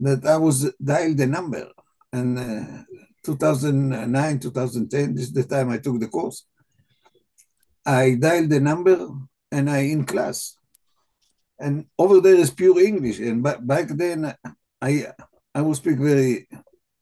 That 0.00 0.24
I 0.26 0.36
was 0.36 0.72
dialed 0.82 1.16
the 1.16 1.26
number, 1.26 1.68
and 2.12 2.38
uh, 2.38 2.82
2009, 3.24 4.38
2010, 4.38 5.14
this 5.14 5.24
is 5.24 5.32
the 5.32 5.44
time 5.44 5.70
I 5.70 5.78
took 5.78 5.98
the 5.98 6.06
course. 6.08 6.46
I 7.84 8.14
dialed 8.14 8.50
the 8.50 8.60
number, 8.60 9.08
and 9.50 9.70
I 9.70 9.78
in 9.78 10.04
class 10.04 10.57
and 11.58 11.86
over 11.98 12.20
there 12.20 12.34
is 12.36 12.50
pure 12.50 12.80
English. 12.80 13.18
And 13.18 13.42
back 13.42 13.58
back 13.62 13.88
then, 13.88 14.34
I 14.80 15.06
I 15.54 15.62
will 15.62 15.74
speak 15.74 15.98
very. 15.98 16.48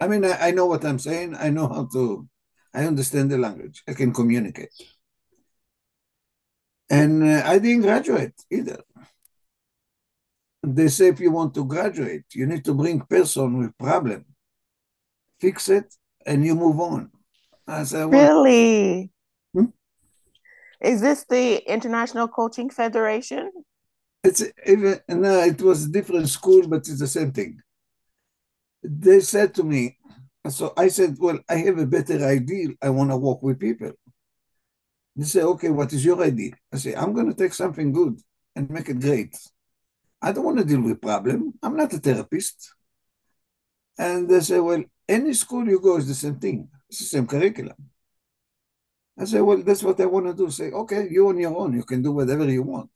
I 0.00 0.08
mean, 0.08 0.24
I, 0.24 0.48
I 0.48 0.50
know 0.50 0.66
what 0.66 0.84
I'm 0.84 0.98
saying. 0.98 1.36
I 1.38 1.50
know 1.50 1.68
how 1.68 1.88
to. 1.92 2.28
I 2.74 2.84
understand 2.84 3.30
the 3.30 3.38
language. 3.38 3.82
I 3.88 3.94
can 3.94 4.12
communicate. 4.12 4.72
And 6.88 7.22
uh, 7.22 7.42
I 7.44 7.58
didn't 7.58 7.82
graduate 7.82 8.34
either. 8.50 8.80
They 10.62 10.88
say 10.88 11.08
if 11.08 11.20
you 11.20 11.30
want 11.30 11.54
to 11.54 11.64
graduate, 11.64 12.24
you 12.34 12.46
need 12.46 12.64
to 12.64 12.74
bring 12.74 13.00
person 13.00 13.58
with 13.58 13.78
problem, 13.78 14.24
fix 15.40 15.68
it, 15.68 15.94
and 16.24 16.44
you 16.44 16.54
move 16.54 16.80
on. 16.80 17.10
I 17.66 17.84
said, 17.84 18.12
really? 18.12 19.10
Hmm? 19.54 19.66
Is 20.80 21.00
this 21.00 21.24
the 21.28 21.56
International 21.70 22.28
Coaching 22.28 22.70
Federation? 22.70 23.50
It's 24.26 24.42
even 24.66 24.98
no, 25.08 25.40
uh, 25.40 25.44
it 25.46 25.62
was 25.62 25.84
a 25.84 25.88
different 25.88 26.28
school, 26.28 26.66
but 26.66 26.78
it's 26.88 26.98
the 26.98 27.06
same 27.06 27.30
thing. 27.30 27.60
They 28.82 29.20
said 29.20 29.54
to 29.54 29.62
me, 29.62 29.98
so 30.48 30.72
I 30.76 30.88
said, 30.88 31.16
Well, 31.18 31.38
I 31.48 31.56
have 31.66 31.78
a 31.78 31.86
better 31.86 32.18
idea. 32.26 32.70
I 32.82 32.90
want 32.90 33.10
to 33.10 33.16
work 33.16 33.40
with 33.42 33.60
people. 33.60 33.92
They 35.14 35.24
say, 35.26 35.42
Okay, 35.42 35.70
what 35.70 35.92
is 35.92 36.04
your 36.04 36.20
idea? 36.22 36.52
I 36.72 36.78
say, 36.78 36.94
I'm 36.94 37.12
going 37.12 37.28
to 37.28 37.34
take 37.34 37.54
something 37.54 37.92
good 37.92 38.18
and 38.56 38.68
make 38.68 38.88
it 38.88 39.00
great. 39.00 39.36
I 40.20 40.32
don't 40.32 40.44
want 40.44 40.58
to 40.58 40.64
deal 40.64 40.80
with 40.80 41.00
problem. 41.00 41.54
I'm 41.62 41.76
not 41.76 41.92
a 41.92 41.98
therapist. 41.98 42.74
And 43.96 44.28
they 44.28 44.40
say, 44.40 44.58
Well, 44.58 44.82
any 45.08 45.34
school 45.34 45.68
you 45.68 45.80
go 45.80 45.98
is 45.98 46.08
the 46.08 46.14
same 46.14 46.40
thing. 46.40 46.68
It's 46.88 46.98
the 46.98 47.04
same 47.04 47.28
curriculum. 47.28 47.76
I 49.20 49.24
say, 49.24 49.40
Well, 49.40 49.62
that's 49.62 49.84
what 49.84 50.00
I 50.00 50.06
want 50.06 50.26
to 50.26 50.34
do. 50.34 50.50
Say, 50.50 50.72
okay, 50.72 51.06
you 51.08 51.28
on 51.28 51.38
your 51.38 51.56
own. 51.56 51.74
You 51.74 51.84
can 51.84 52.02
do 52.02 52.10
whatever 52.10 52.50
you 52.50 52.64
want. 52.64 52.90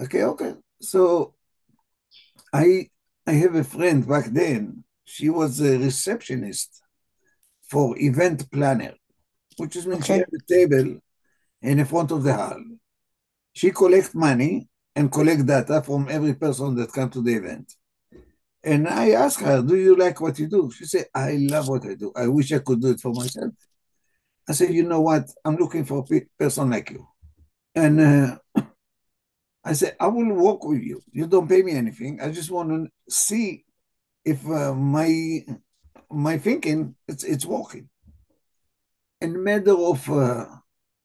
Okay, 0.00 0.22
okay. 0.22 0.54
So 0.80 1.34
I 2.52 2.88
I 3.26 3.32
have 3.32 3.54
a 3.54 3.64
friend 3.64 4.06
back 4.06 4.26
then. 4.26 4.84
She 5.04 5.28
was 5.28 5.60
a 5.60 5.78
receptionist 5.78 6.82
for 7.68 7.98
event 7.98 8.50
planner, 8.50 8.94
which 9.56 9.76
is 9.76 9.86
means 9.86 10.04
okay. 10.04 10.14
she 10.14 10.18
had 10.18 10.28
a 10.32 10.54
table 10.54 11.00
in 11.62 11.78
the 11.78 11.84
front 11.84 12.10
of 12.12 12.22
the 12.22 12.34
hall. 12.34 12.62
She 13.52 13.70
collect 13.70 14.14
money 14.14 14.68
and 14.96 15.12
collect 15.12 15.46
data 15.46 15.82
from 15.82 16.08
every 16.08 16.34
person 16.34 16.74
that 16.76 16.92
come 16.92 17.10
to 17.10 17.22
the 17.22 17.34
event. 17.34 17.72
And 18.62 18.88
I 18.88 19.10
asked 19.10 19.40
her, 19.40 19.62
"Do 19.62 19.76
you 19.76 19.96
like 19.96 20.20
what 20.20 20.38
you 20.38 20.46
do?" 20.46 20.70
She 20.70 20.86
said, 20.86 21.06
"I 21.14 21.32
love 21.32 21.68
what 21.68 21.84
I 21.84 21.94
do. 21.94 22.12
I 22.14 22.26
wish 22.28 22.52
I 22.52 22.58
could 22.58 22.80
do 22.80 22.90
it 22.90 23.00
for 23.00 23.12
myself." 23.12 23.52
I 24.48 24.52
said, 24.52 24.72
"You 24.72 24.84
know 24.84 25.00
what? 25.00 25.24
I'm 25.44 25.56
looking 25.56 25.84
for 25.84 26.04
a 26.10 26.20
person 26.38 26.70
like 26.70 26.90
you." 26.90 27.06
And 27.74 28.00
uh, 28.00 28.38
I 29.70 29.72
said, 29.74 29.94
I 30.00 30.08
will 30.08 30.32
work 30.34 30.64
with 30.64 30.82
you. 30.82 31.00
You 31.12 31.28
don't 31.28 31.48
pay 31.48 31.62
me 31.62 31.74
anything. 31.74 32.20
I 32.20 32.32
just 32.32 32.50
want 32.50 32.70
to 32.70 32.90
see 33.08 33.64
if 34.24 34.44
uh, 34.44 34.74
my 34.74 35.44
my 36.10 36.38
thinking 36.38 36.96
it's 37.06 37.22
it's 37.22 37.46
working. 37.46 37.88
In 39.20 39.44
matter 39.44 39.76
of 39.78 40.10
uh, 40.10 40.46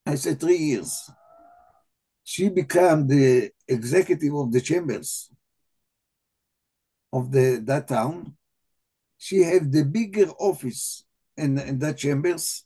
I 0.03 0.15
said 0.15 0.39
three 0.39 0.57
years, 0.57 1.11
she 2.23 2.49
became 2.49 3.05
the 3.07 3.51
executive 3.67 4.33
of 4.33 4.51
the 4.51 4.61
chambers 4.61 5.29
of 7.13 7.31
the 7.31 7.61
that 7.65 7.87
town. 7.87 8.35
She 9.19 9.43
had 9.43 9.71
the 9.71 9.85
bigger 9.85 10.29
office 10.39 11.05
in, 11.37 11.59
in 11.59 11.77
that 11.79 11.97
chambers, 11.97 12.65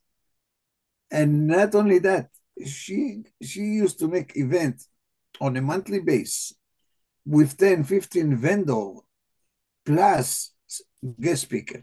and 1.12 1.46
not 1.46 1.76
only 1.76 2.00
that, 2.00 2.30
she 2.66 3.24
she 3.42 3.64
used 3.84 4.00
to 4.00 4.08
make 4.08 4.38
events 4.38 4.89
on 5.42 5.58
a 5.58 5.62
monthly 5.62 6.00
base 6.00 6.54
with 7.26 7.58
10, 7.58 7.84
15 7.84 8.38
vendor 8.38 8.92
plus 9.86 10.52
guest 11.20 11.44
speaker. 11.44 11.82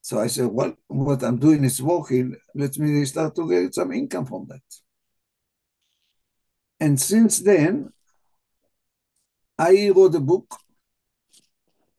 So 0.00 0.20
I 0.20 0.28
said, 0.28 0.46
well, 0.46 0.74
what 0.86 1.22
I'm 1.22 1.38
doing 1.38 1.64
is 1.64 1.82
working. 1.82 2.36
Let 2.54 2.78
me 2.78 3.04
start 3.04 3.34
to 3.36 3.48
get 3.48 3.74
some 3.74 3.92
income 3.92 4.26
from 4.26 4.46
that. 4.48 4.62
And 6.78 7.00
since 7.00 7.40
then, 7.40 7.92
I 9.58 9.90
wrote 9.94 10.14
a 10.14 10.20
book 10.20 10.60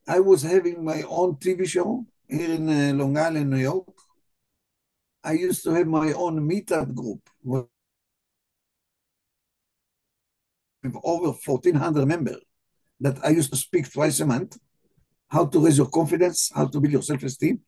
I 0.08 0.22
was 0.22 0.42
having 0.42 0.86
my 0.86 1.04
own 1.04 1.36
TV 1.36 1.68
show 1.68 2.06
here 2.30 2.52
in 2.52 2.70
uh, 2.70 2.94
Long 2.94 3.18
Island, 3.18 3.50
New 3.50 3.58
York. 3.58 3.88
I 5.22 5.34
used 5.34 5.64
to 5.66 5.72
have 5.72 5.88
my 5.88 6.14
own 6.14 6.50
meetup 6.50 6.96
group 6.96 7.30
with 10.92 11.02
over 11.04 11.28
1,400 11.28 12.06
members 12.06 12.42
that 13.00 13.24
I 13.24 13.30
used 13.30 13.52
to 13.52 13.58
speak 13.58 13.92
twice 13.92 14.20
a 14.20 14.26
month, 14.26 14.58
how 15.30 15.46
to 15.46 15.60
raise 15.60 15.78
your 15.78 15.90
confidence, 15.90 16.52
how 16.54 16.68
to 16.68 16.80
build 16.80 16.94
your 16.94 17.02
self-esteem. 17.02 17.60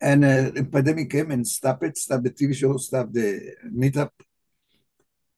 And 0.00 0.24
uh, 0.24 0.50
the 0.50 0.64
pandemic 0.64 1.10
came 1.10 1.30
and 1.30 1.46
stopped 1.46 1.84
it, 1.84 1.96
stopped 1.96 2.24
the 2.24 2.30
TV 2.30 2.54
show, 2.54 2.76
stopped 2.76 3.12
the 3.12 3.54
meetup. 3.66 4.10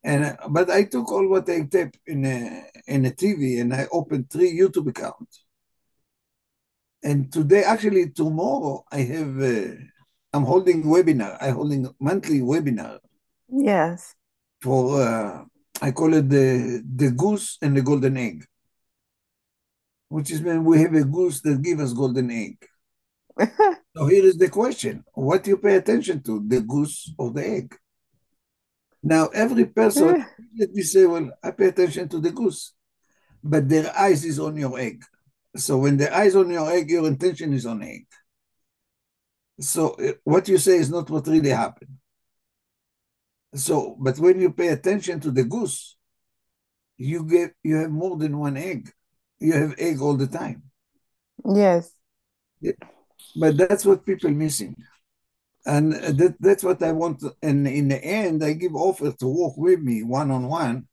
And 0.03 0.25
uh, 0.25 0.49
but 0.49 0.71
I 0.71 0.85
took 0.85 1.11
all 1.11 1.29
what 1.29 1.49
I 1.49 1.63
taped 1.63 1.99
in 2.07 2.25
a, 2.25 2.65
in 2.87 3.07
a 3.07 3.11
TV 3.11 3.61
and 3.61 3.75
I 3.75 3.87
opened 3.91 4.31
three 4.31 4.59
YouTube 4.59 4.89
accounts. 4.89 5.45
And 7.03 7.31
today, 7.31 7.65
actually 7.65 8.11
tomorrow, 8.11 8.85
I 8.91 9.01
have 9.01 9.41
uh, 9.41 9.75
I'm 10.33 10.45
holding 10.45 10.83
webinar. 10.85 11.37
I'm 11.41 11.55
holding 11.55 11.89
monthly 12.01 12.41
webinar. 12.41 12.99
Yes. 13.49 14.15
For 14.61 15.01
uh, 15.01 15.45
I 15.81 15.91
call 15.91 16.15
it 16.15 16.29
the 16.29 16.83
the 16.85 17.11
goose 17.11 17.59
and 17.61 17.77
the 17.77 17.83
golden 17.83 18.17
egg, 18.17 18.45
which 20.09 20.31
is 20.31 20.41
when 20.41 20.65
we 20.65 20.81
have 20.81 20.95
a 20.95 21.05
goose 21.05 21.41
that 21.43 21.63
gives 21.63 21.83
us 21.83 21.93
golden 21.93 22.31
egg. 22.31 22.67
so 23.97 24.07
here 24.07 24.25
is 24.25 24.39
the 24.39 24.49
question: 24.49 25.05
What 25.15 25.45
do 25.45 25.51
you 25.51 25.59
pay 25.59 25.77
attention 25.77 26.23
to, 26.23 26.43
the 26.47 26.61
goose 26.61 27.13
or 27.19 27.33
the 27.33 27.47
egg? 27.47 27.77
Now, 29.03 29.27
every 29.27 29.67
person, 29.67 30.25
let 30.59 30.73
me 30.73 30.81
say, 30.81 31.05
well, 31.05 31.31
I 31.43 31.51
pay 31.51 31.67
attention 31.67 32.09
to 32.09 32.21
the 32.21 32.31
goose, 32.31 32.73
but 33.43 33.69
their 33.69 33.95
eyes 33.95 34.25
is 34.25 34.39
on 34.39 34.57
your 34.57 34.79
egg. 34.79 35.05
So 35.57 35.77
when 35.79 35.99
the 35.99 36.15
eyes 36.17 36.35
on 36.35 36.51
your 36.51 36.71
egg, 36.71 36.91
your 36.91 37.07
intention 37.07 37.53
is 37.53 37.67
on 37.67 37.83
egg. 37.83 38.07
So 39.61 39.91
uh, 39.91 40.13
what 40.25 40.49
you 40.49 40.57
say 40.57 40.79
is 40.79 40.91
not 40.91 41.11
what 41.11 41.27
really 41.27 41.51
happened. 41.51 41.99
So, 43.55 43.97
but 44.01 44.19
when 44.19 44.41
you 44.41 44.53
pay 44.53 44.69
attention 44.69 45.21
to 45.21 45.31
the 45.31 45.45
goose, 45.45 45.97
you 46.97 47.25
get 47.25 47.53
you 47.63 47.77
have 47.77 47.91
more 47.91 48.17
than 48.17 48.39
one 48.39 48.57
egg. 48.57 48.91
You 49.39 49.53
have 49.53 49.75
egg 49.79 50.01
all 50.01 50.17
the 50.17 50.27
time. 50.27 50.63
Yes. 51.45 51.93
Yeah. 52.61 52.73
But 53.37 53.57
that's 53.57 53.85
what 53.85 54.07
people 54.07 54.31
missing. 54.31 54.77
And 55.67 55.93
that, 55.93 56.37
that's 56.41 56.63
what 56.63 56.83
I 56.83 56.93
want. 56.93 57.21
To, 57.21 57.35
and 57.43 57.67
in 57.67 57.89
the 57.89 58.03
end, 58.03 58.45
I 58.45 58.53
give 58.53 58.75
offer 58.75 59.13
to 59.13 59.27
work 59.27 59.57
with 59.57 59.81
me 59.81 60.03
one 60.03 60.31
on 60.31 60.49
one 60.49 60.87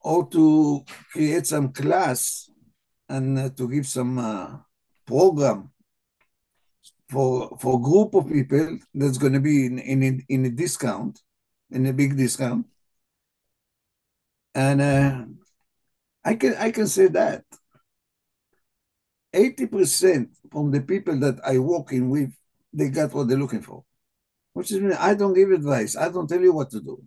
or 0.00 0.28
to 0.30 0.84
create 1.12 1.46
some 1.46 1.72
class 1.72 2.50
and 3.08 3.38
uh, 3.38 3.48
to 3.50 3.68
give 3.68 3.86
some 3.86 4.18
uh, 4.18 4.56
program 5.06 5.70
for 7.08 7.56
for 7.60 7.76
a 7.76 7.82
group 7.82 8.14
of 8.14 8.28
people 8.28 8.78
that's 8.94 9.18
going 9.18 9.34
to 9.34 9.40
be 9.40 9.66
in, 9.66 9.78
in, 9.78 10.02
a, 10.02 10.32
in 10.32 10.44
a 10.46 10.50
discount, 10.50 11.20
in 11.70 11.86
a 11.86 11.92
big 11.92 12.16
discount. 12.16 12.66
And 14.54 14.80
uh, 14.80 15.24
I 16.24 16.34
can 16.36 16.54
I 16.54 16.70
can 16.70 16.86
say 16.86 17.08
that 17.08 17.44
80% 19.34 20.28
from 20.50 20.70
the 20.70 20.80
people 20.80 21.18
that 21.20 21.40
I 21.44 21.58
work 21.58 21.92
in 21.92 22.08
with, 22.08 22.32
they 22.72 22.88
got 22.88 23.12
what 23.12 23.28
they're 23.28 23.36
looking 23.38 23.62
for. 23.62 23.84
Which 24.52 24.70
is 24.70 24.96
I 24.96 25.14
don't 25.14 25.34
give 25.34 25.50
advice. 25.50 25.96
I 25.96 26.08
don't 26.08 26.28
tell 26.28 26.40
you 26.40 26.52
what 26.52 26.70
to 26.70 26.80
do. 26.80 27.02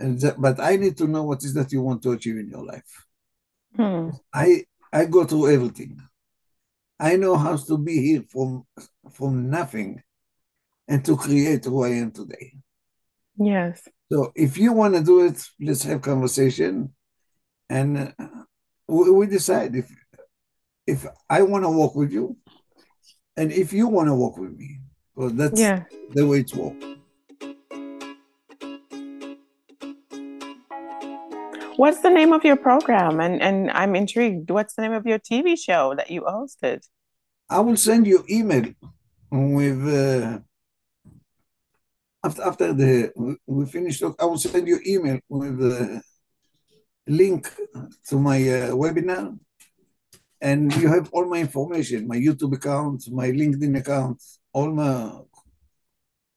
And 0.00 0.20
that, 0.20 0.40
but 0.40 0.58
I 0.58 0.76
need 0.76 0.96
to 0.96 1.06
know 1.06 1.22
what 1.22 1.44
is 1.44 1.54
that 1.54 1.70
you 1.72 1.82
want 1.82 2.02
to 2.02 2.12
achieve 2.12 2.36
in 2.36 2.48
your 2.48 2.64
life. 2.64 3.06
Hmm. 3.76 4.10
I 4.32 4.64
I 4.92 5.04
go 5.04 5.24
through 5.24 5.52
everything. 5.52 6.00
I 7.00 7.16
know 7.16 7.34
how 7.36 7.56
to 7.56 7.78
be 7.78 8.00
here 8.02 8.22
from 8.30 8.64
from 9.10 9.48
nothing 9.48 10.02
and 10.86 11.04
to 11.06 11.16
create 11.16 11.64
who 11.64 11.82
I 11.84 11.88
am 11.88 12.10
today. 12.10 12.52
Yes. 13.38 13.88
So 14.12 14.32
if 14.34 14.58
you 14.58 14.72
want 14.72 14.94
to 14.94 15.02
do 15.02 15.24
it, 15.24 15.42
let's 15.60 15.82
have 15.84 16.02
conversation, 16.02 16.92
and 17.68 18.12
uh, 18.18 18.26
we, 18.86 19.10
we 19.10 19.26
decide 19.26 19.74
if 19.74 19.90
if 20.86 21.06
I 21.28 21.42
want 21.42 21.64
to 21.64 21.70
work 21.70 21.94
with 21.94 22.12
you, 22.12 22.36
and 23.36 23.50
if 23.50 23.72
you 23.72 23.88
want 23.88 24.08
to 24.08 24.14
work 24.14 24.36
with 24.36 24.56
me. 24.56 24.80
Well, 25.14 25.30
that's 25.30 25.60
Yeah. 25.60 25.84
the 26.14 26.26
way 26.26 26.40
it's 26.40 26.54
works. 26.54 26.84
What's 31.80 32.02
the 32.02 32.10
name 32.10 32.34
of 32.34 32.44
your 32.44 32.56
program? 32.56 33.20
And 33.20 33.40
and 33.40 33.70
I'm 33.70 33.96
intrigued. 33.96 34.50
What's 34.50 34.74
the 34.74 34.82
name 34.82 34.92
of 34.92 35.06
your 35.06 35.18
TV 35.18 35.56
show 35.56 35.94
that 35.96 36.10
you 36.10 36.20
hosted? 36.20 36.80
I 37.48 37.60
will 37.60 37.78
send 37.88 38.06
you 38.06 38.22
email 38.28 38.66
with 39.30 39.80
uh, 39.88 40.40
after 42.22 42.42
after 42.42 42.68
the 42.74 42.92
we- 43.16 43.40
we 43.46 43.64
finish 43.64 43.98
talk. 43.98 44.14
I 44.20 44.26
will 44.26 44.36
send 44.36 44.68
you 44.68 44.78
email 44.86 45.20
with 45.30 45.56
the 45.58 46.02
link 47.06 47.48
to 48.08 48.16
my 48.28 48.36
uh, 48.36 48.70
webinar, 48.82 49.38
and 50.38 50.76
you 50.76 50.88
have 50.88 51.08
all 51.14 51.24
my 51.24 51.40
information, 51.40 52.06
my 52.06 52.18
YouTube 52.26 52.52
account, 52.60 53.08
my 53.10 53.28
LinkedIn 53.30 53.78
account, 53.78 54.20
all 54.52 54.70
my 54.70 54.92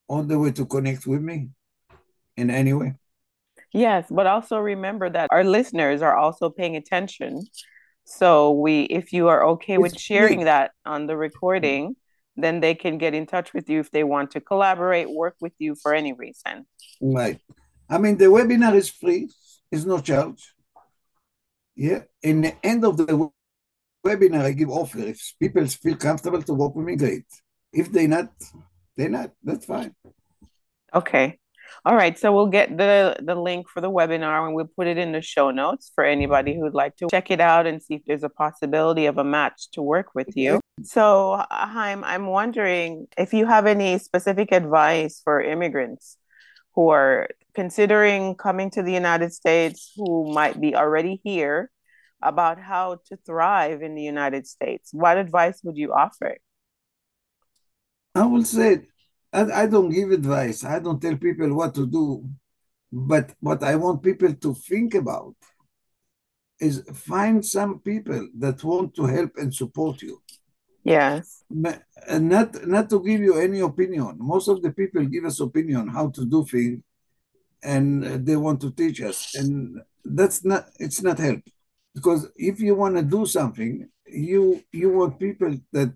all 0.08 0.24
the 0.24 0.40
way 0.40 0.52
to 0.52 0.66
connect 0.66 1.06
with 1.06 1.22
me 1.22 1.50
in 2.38 2.50
any 2.50 2.72
way. 2.72 2.96
Yes, 3.74 4.06
but 4.10 4.28
also 4.28 4.58
remember 4.58 5.10
that 5.10 5.30
our 5.32 5.44
listeners 5.44 6.02
are 6.02 6.16
also 6.16 6.50
paying 6.50 6.76
attention. 6.76 7.42
So 8.06 8.52
we, 8.52 8.84
if 8.84 9.14
you 9.14 9.30
are 9.30 9.46
okay 9.48 9.78
with 9.78 10.00
sharing 10.00 10.46
that 10.46 10.72
on 10.86 11.08
the 11.08 11.18
recording, 11.18 11.96
then 12.36 12.60
they 12.60 12.76
can 12.76 12.98
get 12.98 13.14
in 13.14 13.26
touch 13.26 13.54
with 13.54 13.70
you 13.70 13.80
if 13.80 13.90
they 13.92 14.04
want 14.04 14.32
to 14.32 14.42
collaborate, 14.42 15.10
work 15.10 15.36
with 15.42 15.54
you 15.58 15.76
for 15.76 15.94
any 15.94 16.14
reason. 16.14 16.66
Right. 17.02 17.40
I 17.90 17.98
mean, 17.98 18.18
the 18.18 18.26
webinar 18.26 18.76
is 18.76 18.90
free. 18.90 19.30
It's 19.72 19.86
no 19.86 20.00
charge. 20.00 20.54
Yeah. 21.76 22.04
In 22.22 22.42
the 22.42 22.56
end 22.64 22.86
of 22.86 22.98
the 22.98 23.32
webinar, 24.06 24.42
I 24.42 24.52
give 24.52 24.70
offer. 24.70 25.00
If 25.00 25.34
people 25.40 25.66
feel 25.66 25.96
comfortable 25.96 26.44
to 26.44 26.54
work 26.54 26.76
with 26.76 26.86
me, 26.86 26.96
great. 26.96 27.26
If 27.72 27.92
they 27.92 28.06
not, 28.06 28.32
they 28.96 29.08
not. 29.08 29.32
That's 29.44 29.66
fine. 29.66 29.96
Okay. 30.94 31.40
All 31.86 31.96
right. 31.96 32.18
So 32.18 32.34
we'll 32.34 32.48
get 32.48 32.78
the 32.78 33.16
the 33.20 33.36
link 33.36 33.70
for 33.70 33.82
the 33.82 33.92
webinar 33.92 34.46
and 34.46 34.56
we'll 34.56 34.70
put 34.76 34.88
it 34.88 34.98
in 34.98 35.12
the 35.12 35.22
show 35.22 35.52
notes 35.52 35.92
for 35.94 36.04
anybody 36.04 36.56
who'd 36.56 36.74
like 36.74 36.96
to 36.98 37.08
check 37.10 37.32
it 37.32 37.42
out 37.42 37.68
and 37.68 37.82
see 37.82 37.96
if 37.96 38.02
there's 38.06 38.24
a 38.24 38.30
possibility 38.30 39.06
of 39.06 39.18
a 39.18 39.24
match 39.24 39.70
to 39.72 39.82
work 39.82 40.16
with 40.16 40.36
you. 40.36 40.54
Mm-hmm. 40.54 40.84
So, 40.86 41.44
Haim, 41.52 42.04
I'm 42.04 42.28
wondering 42.28 43.08
if 43.18 43.34
you 43.34 43.46
have 43.46 43.68
any 43.68 44.00
specific 44.00 44.52
advice 44.52 45.22
for 45.24 45.42
immigrants 45.42 46.18
who 46.76 46.90
are 46.90 47.30
considering 47.54 48.36
coming 48.36 48.72
to 48.72 48.82
the 48.82 48.94
United 48.94 49.32
States 49.34 49.92
who 49.96 50.34
might 50.34 50.60
be 50.60 50.76
already 50.76 51.22
here 51.24 51.70
about 52.22 52.60
how 52.60 53.00
to 53.06 53.18
thrive 53.18 53.82
in 53.82 53.96
the 53.96 54.02
United 54.02 54.48
States. 54.48 54.90
What 54.92 55.18
advice 55.18 55.60
would 55.64 55.78
you 55.78 55.94
offer? 55.94 56.38
I 58.16 58.26
will 58.26 58.44
say, 58.44 58.88
I, 59.34 59.64
I 59.64 59.66
don't 59.68 59.90
give 59.90 60.12
advice. 60.12 60.64
I 60.64 60.80
don't 60.80 61.02
tell 61.02 61.18
people 61.18 61.54
what 61.54 61.74
to 61.76 61.88
do. 61.88 62.30
But 62.92 63.34
what 63.40 63.64
I 63.64 63.76
want 63.76 64.04
people 64.04 64.34
to 64.34 64.54
think 64.54 64.94
about 64.94 65.36
is 66.60 66.84
find 66.94 67.44
some 67.44 67.80
people 67.80 68.30
that 68.38 68.64
want 68.64 68.94
to 68.96 69.06
help 69.06 69.32
and 69.38 69.54
support 69.54 70.02
you. 70.04 70.22
Yes. 70.84 71.44
And 72.08 72.30
not 72.30 72.68
not 72.68 72.90
to 72.92 73.02
give 73.04 73.22
you 73.22 73.38
any 73.40 73.62
opinion. 73.62 74.18
Most 74.20 74.48
of 74.48 74.62
the 74.62 74.72
people 74.72 75.04
give 75.06 75.26
us 75.26 75.40
opinion 75.40 75.88
how 75.88 76.10
to 76.10 76.26
do 76.26 76.46
things, 76.46 76.84
and 77.64 78.04
they 78.26 78.36
want 78.36 78.62
to 78.62 78.72
teach 78.72 79.02
us, 79.02 79.34
and 79.36 79.80
that's 80.04 80.44
not 80.44 80.68
it's 80.80 81.02
not 81.02 81.18
help. 81.20 81.42
Because 81.96 82.28
if 82.36 82.60
you 82.60 82.76
want 82.76 82.98
to 82.98 83.02
do 83.04 83.26
something, 83.26 83.88
you 84.06 84.62
you 84.72 84.90
want 84.92 85.20
people 85.20 85.58
that 85.72 85.94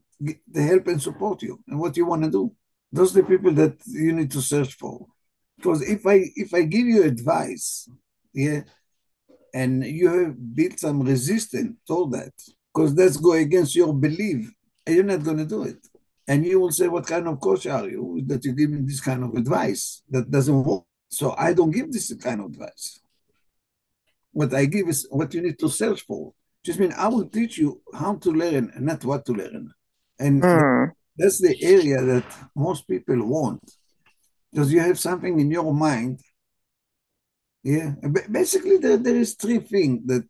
they 0.48 0.64
help 0.64 0.88
and 0.88 1.02
support 1.02 1.44
you, 1.44 1.62
and 1.68 1.80
what 1.80 1.98
you 1.98 2.06
want 2.06 2.24
to 2.24 2.32
do. 2.32 2.56
Those 2.98 3.16
are 3.16 3.22
the 3.22 3.28
people 3.28 3.52
that 3.54 3.76
you 3.86 4.12
need 4.12 4.32
to 4.32 4.42
search 4.42 4.74
for. 4.74 5.06
Because 5.58 5.82
if 5.88 6.06
I 6.06 6.26
if 6.36 6.54
I 6.54 6.64
give 6.64 6.88
you 6.88 7.04
advice, 7.04 7.90
yeah, 8.34 8.62
and 9.54 9.86
you 9.86 10.08
have 10.10 10.56
built 10.56 10.80
some 10.80 11.02
resistance 11.02 11.78
toward 11.88 12.12
that, 12.14 12.34
because 12.74 12.96
that's 12.96 13.18
go 13.18 13.34
against 13.34 13.76
your 13.76 13.94
belief, 13.94 14.52
and 14.86 14.96
you're 14.96 15.04
not 15.04 15.24
going 15.24 15.38
to 15.38 15.46
do 15.46 15.64
it. 15.64 15.78
And 16.28 16.46
you 16.46 16.60
will 16.60 16.72
say, 16.72 16.88
What 16.88 17.08
kind 17.08 17.28
of 17.28 17.40
coach 17.40 17.68
are 17.68 17.88
you 17.88 18.22
that 18.28 18.44
you 18.46 18.54
give 18.54 18.70
me 18.70 18.82
this 18.82 19.00
kind 19.00 19.24
of 19.24 19.34
advice 19.36 20.04
that 20.10 20.30
doesn't 20.30 20.64
work? 20.64 20.84
So 21.10 21.34
I 21.38 21.54
don't 21.54 21.72
give 21.72 21.92
this 21.92 22.14
kind 22.16 22.42
of 22.42 22.48
advice. 22.48 23.00
What 24.32 24.54
I 24.54 24.66
give 24.66 24.90
is 24.90 25.08
what 25.10 25.34
you 25.34 25.42
need 25.42 25.58
to 25.60 25.70
search 25.70 26.02
for. 26.02 26.34
Just 26.64 26.80
mean 26.80 26.94
I 26.98 27.08
will 27.08 27.30
teach 27.30 27.58
you 27.58 27.82
how 27.94 28.16
to 28.16 28.32
learn 28.32 28.72
and 28.76 28.86
not 28.86 29.06
what 29.06 29.26
to 29.26 29.34
learn. 29.34 29.72
And 30.20 30.44
Mm. 30.44 30.92
That's 31.18 31.40
the 31.42 31.56
area 31.62 32.02
that 32.02 32.26
most 32.56 32.88
people 32.88 33.26
want. 33.26 33.64
Because 34.52 34.72
you 34.72 34.80
have 34.80 35.00
something 35.00 35.40
in 35.40 35.52
your 35.52 35.74
mind. 35.74 36.20
Yeah. 37.64 37.96
Ba- 38.02 38.30
Basically, 38.32 38.78
there, 38.78 38.98
there 38.98 39.16
is 39.16 39.34
three 39.36 39.60
things 39.60 40.06
that 40.08 40.26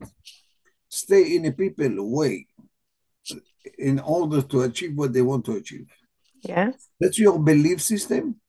stay 0.89 1.35
in 1.35 1.45
a 1.45 1.51
people 1.51 2.11
way. 2.11 2.47
in 3.77 3.99
order 3.99 4.41
to 4.41 4.61
achieve 4.61 4.95
what 4.95 5.13
they 5.13 5.21
want 5.21 5.45
to 5.45 5.53
achieve. 5.53 5.87
Yes. 6.41 6.89
That's 6.99 7.19
your 7.19 7.37
belief 7.39 7.81
system, 7.81 8.39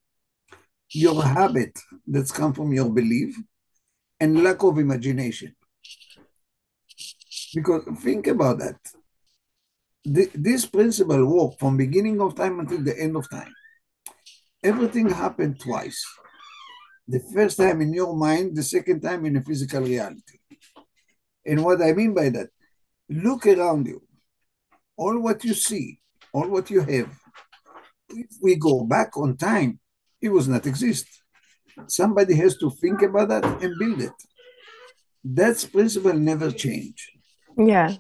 your 0.91 1.23
habit 1.23 1.79
that's 2.07 2.31
come 2.31 2.53
from 2.53 2.73
your 2.73 2.91
belief, 2.91 3.37
and 4.21 4.43
lack 4.43 4.63
of 4.63 4.79
imagination. 4.79 5.55
Because 7.55 7.83
think 8.01 8.27
about 8.27 8.59
that. 8.59 8.77
This 10.09 10.67
principle 10.67 11.25
work 11.27 11.59
from 11.59 11.77
beginning 11.77 12.21
of 12.21 12.35
time 12.35 12.61
until 12.61 12.83
the 12.83 12.99
end 12.99 13.17
of 13.17 13.29
time. 13.31 13.53
Everything 14.63 15.09
happened 15.09 15.61
twice. 15.61 16.05
The 17.07 17.21
first 17.35 17.57
time 17.57 17.81
in 17.81 17.93
your 17.93 18.17
mind, 18.17 18.57
the 18.57 18.63
second 18.63 19.01
time 19.01 19.25
in 19.25 19.37
a 19.37 19.43
physical 19.43 19.83
reality. 19.83 20.39
And 21.47 21.65
what 21.65 21.81
I 21.81 21.93
mean 21.93 22.15
by 22.15 22.29
that, 22.31 22.49
look 23.09 23.47
around 23.47 23.87
you. 23.87 24.03
All 24.97 25.19
what 25.21 25.45
you 25.45 25.55
see, 25.55 26.01
all 26.33 26.49
what 26.49 26.71
you 26.71 26.81
have, 26.81 27.11
if 28.11 28.27
we 28.43 28.57
go 28.57 28.85
back 28.85 29.17
on 29.17 29.37
time, 29.37 29.79
it 30.21 30.29
was 30.31 30.49
not 30.49 30.67
exist. 30.67 31.07
Somebody 31.87 32.35
has 32.35 32.57
to 32.59 32.71
think 32.71 33.03
about 33.03 33.29
that 33.29 33.45
and 33.63 33.79
build 33.79 34.03
it. 34.03 34.13
That 35.25 35.69
principle 35.73 36.15
never 36.15 36.51
change. 36.51 37.13
Yes. 37.57 37.99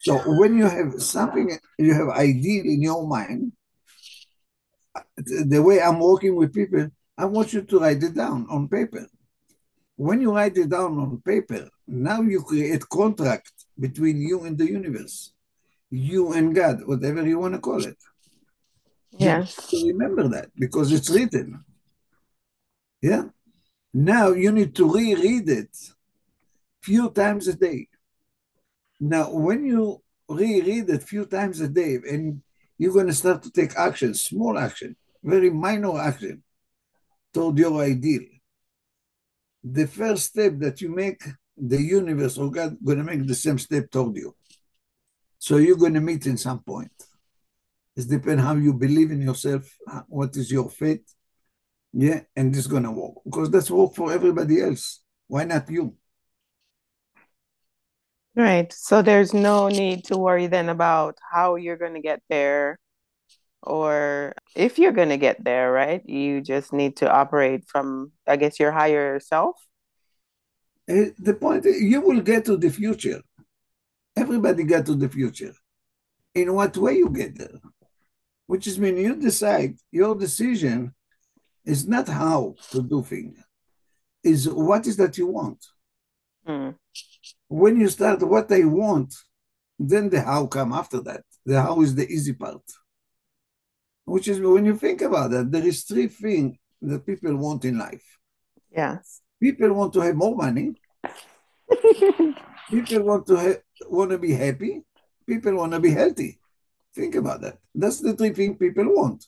So 0.00 0.16
when 0.38 0.56
you 0.56 0.64
have 0.64 1.00
something, 1.00 1.58
you 1.78 1.92
have 1.92 2.08
ideal 2.08 2.64
in 2.64 2.80
your 2.80 3.06
mind, 3.06 3.52
the 5.16 5.62
way 5.62 5.80
I'm 5.80 6.00
working 6.00 6.34
with 6.36 6.54
people, 6.54 6.88
I 7.18 7.26
want 7.26 7.52
you 7.52 7.62
to 7.62 7.78
write 7.78 8.02
it 8.02 8.14
down 8.14 8.46
on 8.48 8.66
paper. 8.66 9.06
When 9.96 10.22
you 10.22 10.34
write 10.34 10.56
it 10.56 10.70
down 10.70 10.98
on 10.98 11.20
paper, 11.20 11.68
now 11.86 12.22
you 12.22 12.42
create 12.42 12.88
contract 12.88 13.52
between 13.78 14.22
you 14.22 14.44
and 14.44 14.56
the 14.56 14.64
universe, 14.64 15.34
you 15.90 16.32
and 16.32 16.54
God, 16.54 16.86
whatever 16.86 17.26
you 17.28 17.38
want 17.38 17.52
to 17.52 17.60
call 17.60 17.84
it. 17.84 17.98
Yes. 19.18 19.54
So 19.68 19.86
remember 19.86 20.28
that 20.28 20.48
because 20.56 20.92
it's 20.92 21.10
written. 21.10 21.62
Yeah. 23.02 23.24
Now 23.92 24.28
you 24.30 24.50
need 24.50 24.74
to 24.76 24.90
reread 24.90 25.50
it 25.50 25.76
few 26.82 27.10
times 27.10 27.48
a 27.48 27.54
day. 27.54 27.88
Now, 29.00 29.32
when 29.32 29.64
you 29.64 30.02
reread 30.28 30.90
it 30.90 31.02
few 31.02 31.24
times 31.26 31.60
a 31.60 31.68
day 31.68 31.98
and 32.08 32.42
you're 32.78 32.92
going 32.92 33.08
to 33.08 33.14
start 33.14 33.42
to 33.42 33.50
take 33.50 33.74
action, 33.76 34.14
small 34.14 34.58
action, 34.58 34.96
very 35.22 35.50
minor 35.50 35.98
action 35.98 36.42
toward 37.32 37.58
your 37.58 37.82
ideal. 37.82 38.22
The 39.64 39.86
first 39.86 40.26
step 40.26 40.58
that 40.58 40.80
you 40.80 40.94
make, 40.94 41.22
the 41.56 41.80
universe 41.80 42.38
or 42.38 42.50
God 42.50 42.76
going 42.84 42.98
to 42.98 43.04
make 43.04 43.26
the 43.26 43.34
same 43.34 43.58
step 43.58 43.90
toward 43.90 44.16
you. 44.16 44.34
So 45.38 45.56
you're 45.56 45.76
going 45.76 45.94
to 45.94 46.00
meet 46.00 46.26
in 46.26 46.36
some 46.36 46.60
point. 46.60 46.92
It 47.96 48.08
depends 48.08 48.42
how 48.42 48.54
you 48.54 48.72
believe 48.72 49.10
in 49.10 49.20
yourself, 49.20 49.70
uh, 49.90 50.02
what 50.08 50.36
is 50.36 50.50
your 50.50 50.70
faith. 50.70 51.02
Yeah, 51.92 52.20
and 52.36 52.52
this 52.52 52.60
is 52.60 52.66
gonna 52.66 52.92
work. 52.92 53.14
Because 53.24 53.50
that's 53.50 53.70
work 53.70 53.94
for 53.94 54.12
everybody 54.12 54.62
else. 54.62 55.02
Why 55.26 55.44
not 55.44 55.68
you? 55.68 55.96
Right. 58.36 58.72
So 58.72 59.02
there's 59.02 59.34
no 59.34 59.68
need 59.68 60.04
to 60.04 60.16
worry 60.16 60.46
then 60.46 60.68
about 60.68 61.18
how 61.30 61.56
you're 61.56 61.76
gonna 61.76 62.00
get 62.00 62.22
there 62.28 62.78
or 63.62 64.34
if 64.56 64.78
you're 64.78 64.92
gonna 64.92 65.18
get 65.18 65.44
there, 65.44 65.70
right? 65.72 66.02
You 66.08 66.40
just 66.40 66.72
need 66.72 66.96
to 66.98 67.10
operate 67.10 67.64
from 67.66 68.12
I 68.26 68.36
guess 68.36 68.58
your 68.60 68.72
higher 68.72 69.20
self. 69.20 69.56
Uh, 70.88 71.12
the 71.18 71.34
point 71.34 71.66
is, 71.66 71.80
you 71.82 72.00
will 72.00 72.20
get 72.20 72.44
to 72.46 72.56
the 72.56 72.70
future. 72.70 73.20
Everybody 74.16 74.64
get 74.64 74.86
to 74.86 74.94
the 74.94 75.08
future. 75.08 75.54
In 76.34 76.54
what 76.54 76.76
way 76.76 76.94
you 76.94 77.10
get 77.10 77.36
there? 77.36 77.60
which 78.50 78.66
is 78.66 78.80
when 78.80 78.96
you 78.96 79.14
decide 79.14 79.76
your 79.92 80.16
decision 80.16 80.92
is 81.64 81.86
not 81.86 82.08
how 82.08 82.56
to 82.72 82.82
do 82.82 83.00
things, 83.00 83.38
is 84.24 84.48
what 84.48 84.84
is 84.88 84.96
that 84.96 85.16
you 85.16 85.28
want. 85.28 85.64
Mm. 86.44 86.74
When 87.50 87.80
you 87.80 87.88
start 87.88 88.22
what 88.22 88.52
I 88.52 88.62
want, 88.62 89.12
then 89.76 90.08
the 90.08 90.22
how 90.22 90.46
come 90.46 90.72
after 90.72 91.00
that. 91.00 91.24
The 91.44 91.60
how 91.60 91.80
is 91.82 91.96
the 91.96 92.08
easy 92.08 92.32
part. 92.32 92.62
Which 94.04 94.28
is 94.28 94.38
when 94.38 94.64
you 94.64 94.76
think 94.76 95.02
about 95.02 95.32
that, 95.32 95.50
there 95.50 95.66
is 95.66 95.82
three 95.82 96.06
things 96.06 96.56
that 96.80 97.04
people 97.04 97.34
want 97.36 97.64
in 97.64 97.76
life. 97.76 98.06
Yes. 98.70 99.22
People 99.42 99.72
want 99.72 99.92
to 99.94 100.00
have 100.00 100.14
more 100.14 100.36
money. 100.36 100.74
people 102.70 103.02
want 103.02 103.26
to 103.26 103.36
ha- 103.36 103.62
want 103.88 104.12
to 104.12 104.18
be 104.18 104.32
happy. 104.32 104.84
People 105.26 105.56
want 105.56 105.72
to 105.72 105.80
be 105.80 105.90
healthy. 105.90 106.38
Think 106.94 107.16
about 107.16 107.40
that. 107.40 107.58
That's 107.74 107.98
the 107.98 108.12
three 108.12 108.30
things 108.30 108.58
people 108.58 108.84
want. 108.84 109.26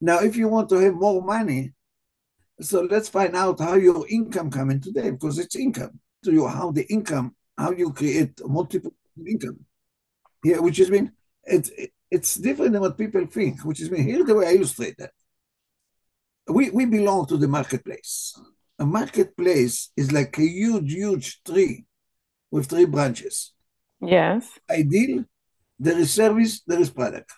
Now, 0.00 0.20
if 0.20 0.36
you 0.36 0.46
want 0.46 0.68
to 0.68 0.76
have 0.76 0.94
more 0.94 1.20
money, 1.20 1.72
so 2.60 2.82
let's 2.82 3.08
find 3.08 3.34
out 3.34 3.58
how 3.58 3.74
your 3.74 4.06
income 4.08 4.52
coming 4.52 4.80
today, 4.80 5.10
because 5.10 5.40
it's 5.40 5.56
income. 5.56 5.98
To 6.24 6.32
you, 6.32 6.46
how 6.46 6.70
the 6.70 6.84
income, 6.92 7.34
how 7.58 7.72
you 7.72 7.92
create 7.92 8.40
multiple 8.46 8.94
income. 9.26 9.58
Yeah, 10.44 10.58
which 10.58 10.78
is 10.78 10.90
mean 10.90 11.12
it's 11.44 11.70
it's 12.10 12.36
different 12.36 12.72
than 12.72 12.82
what 12.82 12.98
people 12.98 13.26
think, 13.26 13.64
which 13.64 13.80
is 13.80 13.90
mean 13.90 14.04
here's 14.04 14.26
the 14.26 14.34
way 14.34 14.46
I 14.46 14.52
illustrate 14.52 14.96
that. 14.98 15.12
We 16.46 16.70
we 16.70 16.86
belong 16.86 17.26
to 17.26 17.36
the 17.36 17.48
marketplace. 17.48 18.38
A 18.78 18.86
marketplace 18.86 19.90
is 19.96 20.12
like 20.12 20.36
a 20.38 20.42
huge, 20.42 20.92
huge 20.92 21.42
tree 21.44 21.84
with 22.50 22.66
three 22.66 22.84
branches. 22.84 23.52
Yes. 24.00 24.48
Ideal, 24.70 25.24
there 25.78 25.98
is 25.98 26.12
service, 26.12 26.62
there 26.66 26.80
is 26.80 26.90
product. 26.90 27.30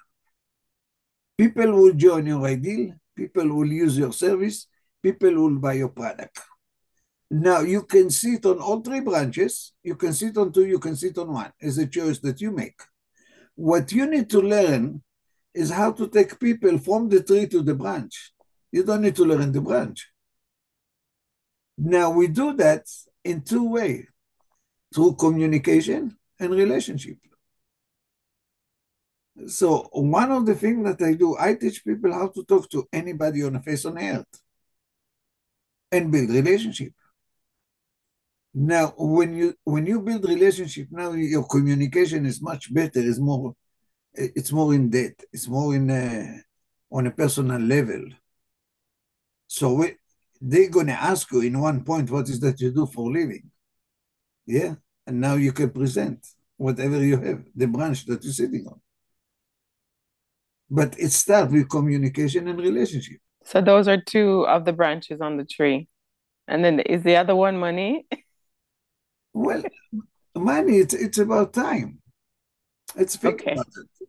People 1.36 1.72
will 1.72 1.92
join 1.92 2.26
your 2.26 2.46
ideal, 2.46 2.94
people 3.16 3.48
will 3.48 3.66
use 3.66 3.98
your 3.98 4.12
service, 4.12 4.66
people 5.02 5.34
will 5.34 5.58
buy 5.58 5.74
your 5.74 5.88
product. 5.88 6.40
Now 7.34 7.62
you 7.62 7.82
can 7.82 8.10
sit 8.10 8.46
on 8.46 8.60
all 8.60 8.80
three 8.80 9.00
branches, 9.00 9.72
you 9.82 9.96
can 9.96 10.12
sit 10.12 10.38
on 10.38 10.52
two, 10.52 10.66
you 10.66 10.78
can 10.78 10.94
sit 10.94 11.18
on 11.18 11.32
one. 11.32 11.52
It's 11.58 11.78
a 11.78 11.86
choice 11.88 12.20
that 12.20 12.40
you 12.40 12.52
make. 12.52 12.80
What 13.56 13.90
you 13.90 14.06
need 14.06 14.30
to 14.30 14.40
learn 14.40 15.02
is 15.52 15.68
how 15.68 15.90
to 15.94 16.06
take 16.06 16.38
people 16.38 16.78
from 16.78 17.08
the 17.08 17.24
tree 17.24 17.48
to 17.48 17.60
the 17.60 17.74
branch. 17.74 18.32
You 18.70 18.84
don't 18.84 19.02
need 19.02 19.16
to 19.16 19.24
learn 19.24 19.50
the 19.50 19.60
branch. 19.60 20.08
Now 21.76 22.10
we 22.10 22.28
do 22.28 22.52
that 22.52 22.86
in 23.24 23.42
two 23.42 23.68
ways 23.68 24.06
through 24.94 25.16
communication 25.16 26.16
and 26.38 26.50
relationship. 26.52 27.16
So 29.48 29.88
one 29.90 30.30
of 30.30 30.46
the 30.46 30.54
things 30.54 30.84
that 30.84 31.04
I 31.04 31.14
do, 31.14 31.36
I 31.36 31.54
teach 31.54 31.84
people 31.84 32.12
how 32.12 32.28
to 32.28 32.44
talk 32.44 32.70
to 32.70 32.86
anybody 32.92 33.42
on 33.42 33.54
the 33.54 33.60
face 33.60 33.84
on 33.86 33.98
earth 33.98 34.40
and 35.90 36.12
build 36.12 36.30
relationship. 36.30 36.92
Now, 38.54 38.94
when 38.96 39.34
you 39.34 39.54
when 39.64 39.84
you 39.84 40.00
build 40.00 40.28
relationship, 40.28 40.86
now 40.92 41.12
your 41.12 41.44
communication 41.44 42.24
is 42.24 42.40
much 42.40 42.72
better. 42.72 43.00
It's 43.00 43.18
more, 43.18 43.54
it's 44.14 44.52
more 44.52 44.72
in 44.72 44.90
depth. 44.90 45.24
It's 45.32 45.48
more 45.48 45.74
in 45.74 45.90
a, 45.90 46.40
on 46.90 47.08
a 47.08 47.10
personal 47.10 47.60
level. 47.60 48.04
So 49.48 49.74
we, 49.74 49.96
they're 50.40 50.70
gonna 50.70 50.92
ask 50.92 51.32
you 51.32 51.40
in 51.40 51.60
one 51.60 51.82
point, 51.82 52.10
what 52.10 52.28
is 52.28 52.38
that 52.40 52.60
you 52.60 52.70
do 52.70 52.86
for 52.86 53.10
living? 53.10 53.50
Yeah, 54.46 54.74
and 55.04 55.20
now 55.20 55.34
you 55.34 55.52
can 55.52 55.70
present 55.70 56.24
whatever 56.56 57.04
you 57.04 57.20
have, 57.20 57.42
the 57.56 57.66
branch 57.66 58.06
that 58.06 58.22
you're 58.22 58.32
sitting 58.32 58.66
on. 58.68 58.80
But 60.70 60.96
it 60.98 61.10
starts 61.10 61.52
with 61.52 61.68
communication 61.68 62.46
and 62.46 62.58
relationship. 62.60 63.18
So 63.44 63.60
those 63.60 63.88
are 63.88 64.00
two 64.00 64.46
of 64.46 64.64
the 64.64 64.72
branches 64.72 65.20
on 65.20 65.38
the 65.38 65.44
tree. 65.44 65.88
And 66.46 66.64
then 66.64 66.80
is 66.80 67.02
the 67.02 67.16
other 67.16 67.34
one 67.34 67.56
money? 67.56 68.06
well, 69.34 69.62
money, 70.34 70.78
it's, 70.78 70.94
it's 70.94 71.18
about 71.18 71.52
time. 71.52 71.98
It's 72.96 73.16
think 73.16 73.42
okay. 73.42 73.52
about 73.52 73.66
it. 73.66 74.08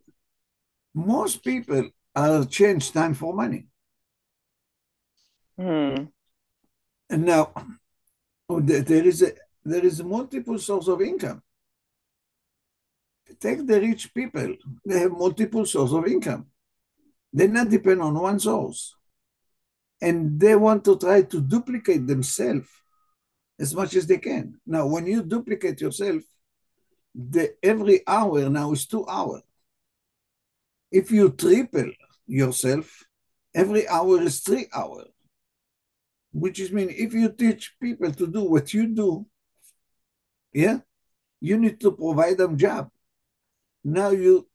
Most 0.94 1.44
people 1.44 1.90
are 2.14 2.44
change 2.44 2.92
time 2.92 3.14
for 3.14 3.34
money. 3.34 3.66
Hmm. 5.58 6.04
And 7.10 7.24
now 7.24 7.52
there 8.48 9.06
is 9.06 9.22
a 9.22 9.32
there 9.64 9.84
is 9.84 10.00
a 10.00 10.04
multiple 10.04 10.58
source 10.58 10.88
of 10.88 11.02
income. 11.02 11.42
Take 13.40 13.66
the 13.66 13.80
rich 13.80 14.14
people, 14.14 14.56
they 14.84 15.00
have 15.00 15.12
multiple 15.12 15.66
sources 15.66 15.94
of 15.94 16.06
income. 16.06 16.46
They 17.32 17.48
not 17.48 17.68
depend 17.68 18.00
on 18.00 18.14
one 18.14 18.38
source. 18.38 18.94
And 20.00 20.38
they 20.38 20.54
want 20.54 20.84
to 20.84 20.96
try 20.96 21.22
to 21.22 21.40
duplicate 21.40 22.06
themselves 22.06 22.68
as 23.58 23.74
much 23.74 23.94
as 23.94 24.06
they 24.06 24.18
can. 24.18 24.54
Now, 24.66 24.86
when 24.86 25.06
you 25.06 25.22
duplicate 25.22 25.80
yourself, 25.80 26.22
the 27.14 27.54
every 27.62 28.06
hour 28.06 28.48
now 28.48 28.72
is 28.72 28.86
two 28.86 29.06
hours. 29.06 29.42
If 30.90 31.10
you 31.10 31.30
triple 31.30 31.90
yourself, 32.26 33.04
every 33.54 33.88
hour 33.88 34.20
is 34.22 34.40
three 34.40 34.66
hours. 34.74 35.08
Which 36.32 36.60
is 36.60 36.70
mean 36.70 36.90
if 36.90 37.14
you 37.14 37.30
teach 37.30 37.74
people 37.80 38.12
to 38.12 38.26
do 38.26 38.44
what 38.44 38.74
you 38.74 38.86
do, 38.88 39.26
yeah, 40.52 40.80
you 41.40 41.56
need 41.56 41.80
to 41.80 41.92
provide 41.92 42.36
them 42.36 42.58
job. 42.58 42.90
Now 43.82 44.10
you 44.10 44.46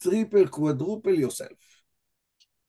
triple, 0.00 0.48
quadruple 0.48 1.14
yourself. 1.14 1.58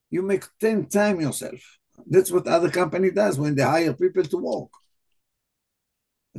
You 0.09 0.21
make 0.21 0.43
10 0.59 0.87
times 0.87 1.21
yourself. 1.21 1.77
That's 2.05 2.31
what 2.31 2.47
other 2.47 2.69
company 2.69 3.11
does 3.11 3.39
when 3.39 3.55
they 3.55 3.63
hire 3.63 3.93
people 3.93 4.23
to 4.23 4.37
work. 4.37 4.69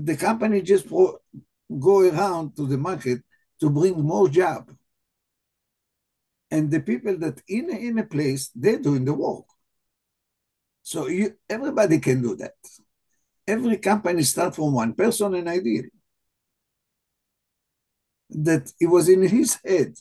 The 0.04 0.16
company 0.16 0.62
just 0.62 0.88
go 0.88 2.00
around 2.00 2.56
to 2.56 2.66
the 2.66 2.78
market 2.78 3.20
to 3.60 3.70
bring 3.70 4.00
more 4.00 4.28
job. 4.28 4.70
And 6.50 6.70
the 6.70 6.80
people 6.80 7.16
that 7.18 7.42
in, 7.48 7.68
in 7.70 7.98
a 7.98 8.04
place, 8.04 8.50
they're 8.54 8.78
doing 8.78 9.04
the 9.04 9.12
work. 9.12 9.44
So 10.82 11.08
you, 11.08 11.34
everybody 11.48 11.98
can 11.98 12.22
do 12.22 12.36
that. 12.36 12.54
Every 13.46 13.76
company 13.76 14.22
start 14.22 14.54
from 14.54 14.72
one 14.72 14.94
person 14.94 15.34
and 15.34 15.48
idea 15.48 15.82
that 18.30 18.72
it 18.80 18.86
was 18.86 19.08
in 19.08 19.22
his 19.22 19.58
head. 19.64 19.94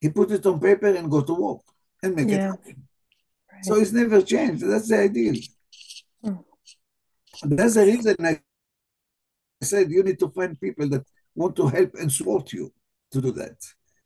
He 0.00 0.10
put 0.10 0.30
it 0.30 0.46
on 0.46 0.60
paper 0.60 0.94
and 0.94 1.10
go 1.10 1.22
to 1.22 1.34
work 1.34 1.62
and 2.02 2.14
make 2.14 2.28
yeah. 2.28 2.36
it 2.36 2.40
happen. 2.42 2.88
Right. 3.52 3.64
So 3.64 3.76
it's 3.76 3.92
never 3.92 4.20
changed. 4.22 4.62
That's 4.62 4.88
the 4.88 5.00
ideal. 5.00 5.34
Hmm. 6.22 6.36
That's 7.42 7.74
the 7.74 7.86
reason 7.86 8.16
I 8.20 8.40
said 9.64 9.90
you 9.90 10.02
need 10.02 10.18
to 10.20 10.28
find 10.28 10.58
people 10.60 10.88
that 10.90 11.04
want 11.34 11.56
to 11.56 11.66
help 11.66 11.94
and 11.94 12.10
support 12.10 12.52
you 12.52 12.72
to 13.10 13.20
do 13.20 13.32
that. 13.32 13.56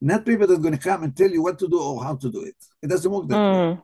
Not 0.01 0.25
people 0.25 0.47
that 0.47 0.55
are 0.55 0.63
going 0.67 0.77
to 0.77 0.81
come 0.81 1.03
and 1.03 1.17
tell 1.17 1.31
you 1.31 1.43
what 1.43 1.59
to 1.59 1.69
do 1.69 1.81
or 1.81 2.03
how 2.03 2.17
to 2.17 2.31
do 2.31 2.43
it. 2.45 2.57
It 2.83 2.89
doesn't 2.89 3.11
work 3.11 3.29
that 3.29 3.35
mm. 3.35 3.77
way. 3.77 3.83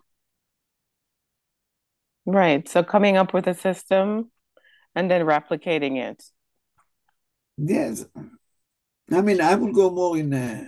Right. 2.26 2.68
So 2.68 2.82
coming 2.82 3.16
up 3.16 3.34
with 3.34 3.46
a 3.46 3.54
system 3.54 4.30
and 4.94 5.10
then 5.10 5.26
replicating 5.26 5.96
it. 5.98 6.22
Yes. 7.56 8.06
I 9.12 9.20
mean, 9.20 9.40
I 9.40 9.54
will 9.56 9.72
go 9.72 9.90
more 9.90 10.16
in 10.16 10.32
uh, 10.32 10.64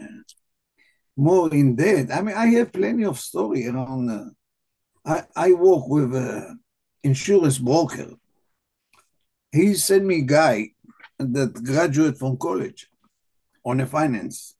more 1.16 1.53
in 1.53 1.75
depth. 1.75 2.12
I 2.12 2.21
mean, 2.21 2.37
I 2.37 2.47
have 2.47 2.73
plenty 2.73 3.05
of 3.05 3.19
story 3.19 3.66
around. 3.66 4.11
Uh, 4.11 4.31
I 5.05 5.23
I 5.35 5.53
work 5.53 5.88
with 5.88 6.14
an 6.14 6.61
insurance 7.03 7.59
broker. 7.59 8.11
He 9.53 9.75
sent 9.75 10.05
me 10.05 10.19
a 10.19 10.23
guy 10.23 10.73
that 11.18 11.52
graduate 11.64 12.18
from 12.18 12.37
college 12.37 12.88
on 13.64 13.81
a 13.81 13.87
finance. 13.87 14.55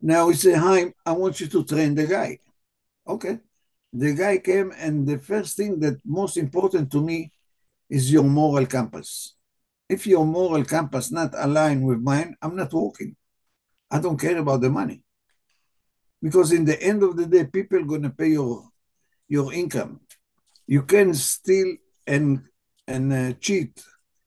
Now 0.00 0.28
he 0.28 0.36
said, 0.36 0.58
"Hi, 0.58 0.94
I 1.04 1.12
want 1.12 1.40
you 1.40 1.46
to 1.48 1.64
train 1.64 1.94
the 1.94 2.06
guy." 2.06 2.38
Okay. 3.06 3.38
The 3.92 4.14
guy 4.14 4.38
came, 4.38 4.72
and 4.76 5.06
the 5.06 5.18
first 5.18 5.56
thing 5.56 5.80
that 5.80 5.98
most 6.04 6.36
important 6.36 6.90
to 6.92 7.02
me 7.02 7.32
is 7.88 8.12
your 8.12 8.22
moral 8.22 8.66
compass. 8.66 9.34
If 9.88 10.06
your 10.06 10.24
moral 10.24 10.64
compass 10.64 11.10
not 11.10 11.34
aligned 11.34 11.84
with 11.84 12.00
mine, 12.00 12.36
I'm 12.40 12.54
not 12.54 12.72
working. 12.72 13.16
I 13.90 13.98
don't 13.98 14.20
care 14.20 14.38
about 14.38 14.60
the 14.60 14.70
money. 14.70 15.02
Because 16.22 16.52
in 16.52 16.64
the 16.64 16.80
end 16.80 17.02
of 17.02 17.16
the 17.16 17.26
day, 17.26 17.44
people 17.44 17.84
to 17.84 18.10
pay 18.10 18.28
your 18.28 18.68
your 19.28 19.52
income. 19.52 20.00
You 20.66 20.82
can 20.82 21.14
steal 21.14 21.76
and 22.06 22.42
and 22.86 23.12
uh, 23.12 23.32
cheat 23.40 23.82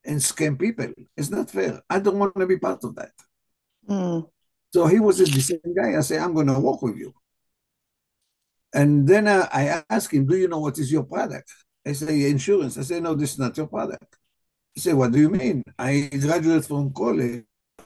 and 0.05 0.19
scam 0.19 0.59
people. 0.59 0.91
It's 1.15 1.29
not 1.29 1.49
fair. 1.49 1.81
I 1.89 1.99
don't 1.99 2.19
want 2.19 2.35
to 2.37 2.47
be 2.47 2.57
part 2.57 2.83
of 2.83 2.95
that. 2.95 3.11
Mm. 3.87 4.29
So 4.73 4.87
he 4.87 4.99
was 4.99 5.19
a 5.19 5.25
decent 5.25 5.61
guy. 5.75 5.97
I 5.97 6.01
say, 6.01 6.17
I'm 6.17 6.33
going 6.33 6.47
to 6.47 6.59
work 6.59 6.81
with 6.81 6.97
you. 6.97 7.13
And 8.73 9.07
then 9.07 9.27
uh, 9.27 9.47
I 9.51 9.83
asked 9.89 10.11
him, 10.11 10.25
Do 10.25 10.35
you 10.35 10.47
know 10.47 10.59
what 10.59 10.79
is 10.79 10.91
your 10.91 11.03
product? 11.03 11.51
I 11.85 11.93
say, 11.93 12.29
Insurance. 12.29 12.77
I 12.77 12.81
say, 12.81 12.99
No, 12.99 13.13
this 13.13 13.33
is 13.33 13.39
not 13.39 13.55
your 13.55 13.67
product. 13.67 14.17
He 14.73 14.81
said, 14.81 14.95
What 14.95 15.11
do 15.11 15.19
you 15.19 15.29
mean? 15.29 15.63
I 15.77 16.09
graduated 16.19 16.65
from 16.65 16.91
college. 16.91 17.43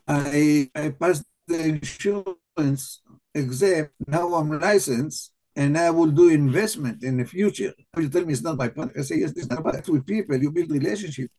I, 0.08 0.70
I 0.74 0.90
passed 0.90 1.26
the 1.46 1.60
insurance 1.60 3.02
exam. 3.36 3.90
Now 4.08 4.34
I'm 4.36 4.58
licensed 4.58 5.34
and 5.58 5.78
I 5.78 5.90
will 5.90 6.12
do 6.12 6.30
investment 6.30 7.04
in 7.04 7.18
the 7.18 7.26
future. 7.26 7.74
You 7.98 8.08
tell 8.08 8.26
me 8.26 8.32
it's 8.32 8.42
not 8.42 8.58
my 8.58 8.70
product. 8.70 8.98
I 8.98 9.02
say, 9.02 9.18
Yes, 9.18 9.34
this 9.34 9.44
is 9.44 9.50
not 9.50 9.64
product. 9.64 9.90
With 9.90 10.06
people, 10.06 10.38
you 10.38 10.52
build 10.52 10.72
relationship. 10.72 11.30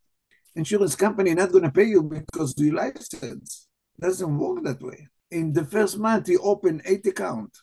Insurance 0.55 0.95
company 0.95 1.33
not 1.33 1.51
going 1.51 1.63
to 1.63 1.71
pay 1.71 1.85
you 1.85 2.03
because 2.03 2.55
you 2.57 2.73
license. 2.73 3.67
Doesn't 3.99 4.37
work 4.37 4.63
that 4.63 4.81
way. 4.81 5.07
In 5.31 5.53
the 5.53 5.63
first 5.63 5.97
month, 5.97 6.27
he 6.27 6.37
opened 6.37 6.81
eight 6.85 7.05
account. 7.05 7.55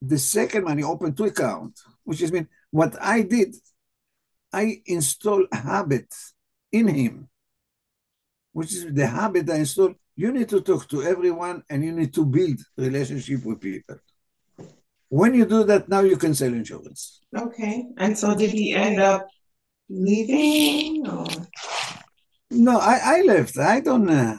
The 0.00 0.18
second 0.18 0.64
month, 0.64 0.78
he 0.78 0.84
opened 0.84 1.16
two 1.16 1.24
account, 1.24 1.78
which 2.04 2.22
is 2.22 2.32
mean 2.32 2.48
what 2.70 2.96
I 3.00 3.22
did, 3.22 3.54
I 4.52 4.82
install 4.86 5.46
habit 5.52 6.12
in 6.72 6.88
him, 6.88 7.28
which 8.52 8.72
is 8.72 8.92
the 8.92 9.06
habit 9.06 9.48
I 9.50 9.56
install. 9.56 9.94
You 10.16 10.32
need 10.32 10.48
to 10.50 10.60
talk 10.60 10.88
to 10.88 11.02
everyone 11.02 11.62
and 11.70 11.84
you 11.84 11.92
need 11.92 12.12
to 12.14 12.24
build 12.24 12.60
relationship 12.76 13.44
with 13.44 13.60
people. 13.60 13.96
When 15.08 15.34
you 15.34 15.44
do 15.44 15.64
that, 15.64 15.88
now 15.88 16.00
you 16.00 16.16
can 16.16 16.34
sell 16.34 16.52
insurance. 16.52 17.20
Okay. 17.36 17.86
And 17.98 18.16
so 18.16 18.34
did 18.34 18.50
he 18.50 18.72
end 18.72 18.98
up 18.98 19.26
leaving? 19.88 21.06
Or? 21.06 21.26
No, 22.52 22.78
I, 22.78 23.00
I 23.02 23.22
left. 23.22 23.58
I 23.58 23.80
don't. 23.80 24.08
Uh, 24.08 24.36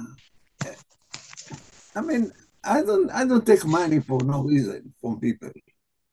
I 1.96 2.02
mean, 2.02 2.32
I 2.64 2.82
don't. 2.84 3.10
I 3.12 3.26
don't 3.26 3.46
take 3.46 3.66
money 3.66 4.00
for 4.00 4.24
no 4.24 4.44
reason 4.44 4.94
from 5.02 5.20
people. 5.20 5.52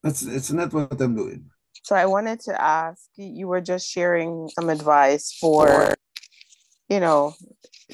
That's 0.02 0.22
it's 0.22 0.50
not 0.50 0.72
what 0.72 1.00
I'm 1.00 1.14
doing. 1.14 1.50
So 1.82 1.94
I 1.94 2.06
wanted 2.06 2.40
to 2.40 2.60
ask. 2.60 3.08
You 3.16 3.48
were 3.48 3.60
just 3.60 3.88
sharing 3.88 4.48
some 4.48 4.70
advice 4.70 5.36
for 5.40 5.94
you 6.90 6.98
know, 6.98 7.34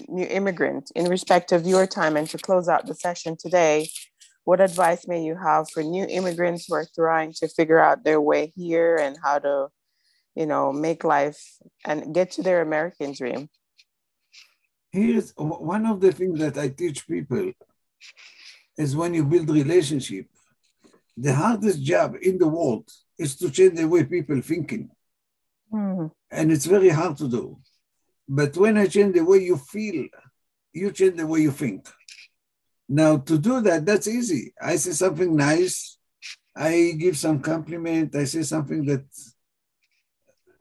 new 0.09 0.27
immigrant 0.27 0.91
in 0.97 1.09
respect 1.09 1.53
of 1.53 1.67
your 1.67 1.87
time 1.87 2.17
and 2.17 2.29
to 2.31 2.39
close 2.39 2.67
out 2.69 2.87
the 2.87 2.95
session 2.95 3.37
today, 3.39 3.89
what 4.45 4.61
advice 4.61 5.07
may 5.07 5.23
you 5.23 5.37
have 5.37 5.69
for 5.71 5.83
new 5.83 6.07
immigrants 6.07 6.67
who 6.67 6.75
are 6.75 6.87
trying 6.95 7.33
to 7.35 7.47
figure 7.47 7.79
out 7.79 8.05
their 8.05 8.21
way 8.21 8.53
here 8.57 8.97
and 8.97 9.17
how 9.23 9.39
to, 9.39 9.69
you 10.35 10.47
know, 10.47 10.73
make 10.73 11.05
life 11.05 11.39
and 11.85 12.15
get 12.15 12.31
to 12.33 12.43
their 12.43 12.63
American 12.63 13.13
dream? 13.13 13.49
Here's 14.97 15.35
one 15.37 15.85
of 15.85 16.01
the 16.01 16.11
things 16.11 16.39
that 16.39 16.57
I 16.57 16.69
teach 16.71 17.07
people 17.07 17.53
is 18.79 18.97
when 18.97 19.13
you 19.13 19.25
build 19.27 19.51
relationship, 19.51 20.27
the 21.15 21.35
hardest 21.35 21.83
job 21.83 22.17
in 22.23 22.39
the 22.39 22.49
world 22.49 22.89
is 23.19 23.37
to 23.37 23.51
change 23.51 23.77
the 23.77 23.87
way 23.87 24.05
people 24.05 24.41
thinking. 24.41 24.89
Mm. 25.71 26.11
And 26.31 26.51
it's 26.51 26.65
very 26.65 26.89
hard 26.89 27.19
to 27.19 27.29
do. 27.29 27.59
But 28.27 28.57
when 28.57 28.79
I 28.79 28.87
change 28.87 29.15
the 29.15 29.25
way 29.25 29.39
you 29.39 29.59
feel, 29.59 30.07
you 30.73 30.91
change 30.93 31.17
the 31.19 31.27
way 31.27 31.41
you 31.41 31.51
think. 31.51 31.87
Now, 32.89 33.19
to 33.19 33.39
do 33.39 33.61
that, 33.61 33.85
that's 33.85 34.09
easy. 34.09 34.55
I 34.61 34.77
say 34.77 34.93
something 34.93 35.37
nice, 35.37 35.99
I 36.57 36.95
give 36.97 37.19
some 37.19 37.41
compliment, 37.41 38.17
I 38.17 38.25
say 38.25 38.45
something 38.45 38.87
that 38.87 39.05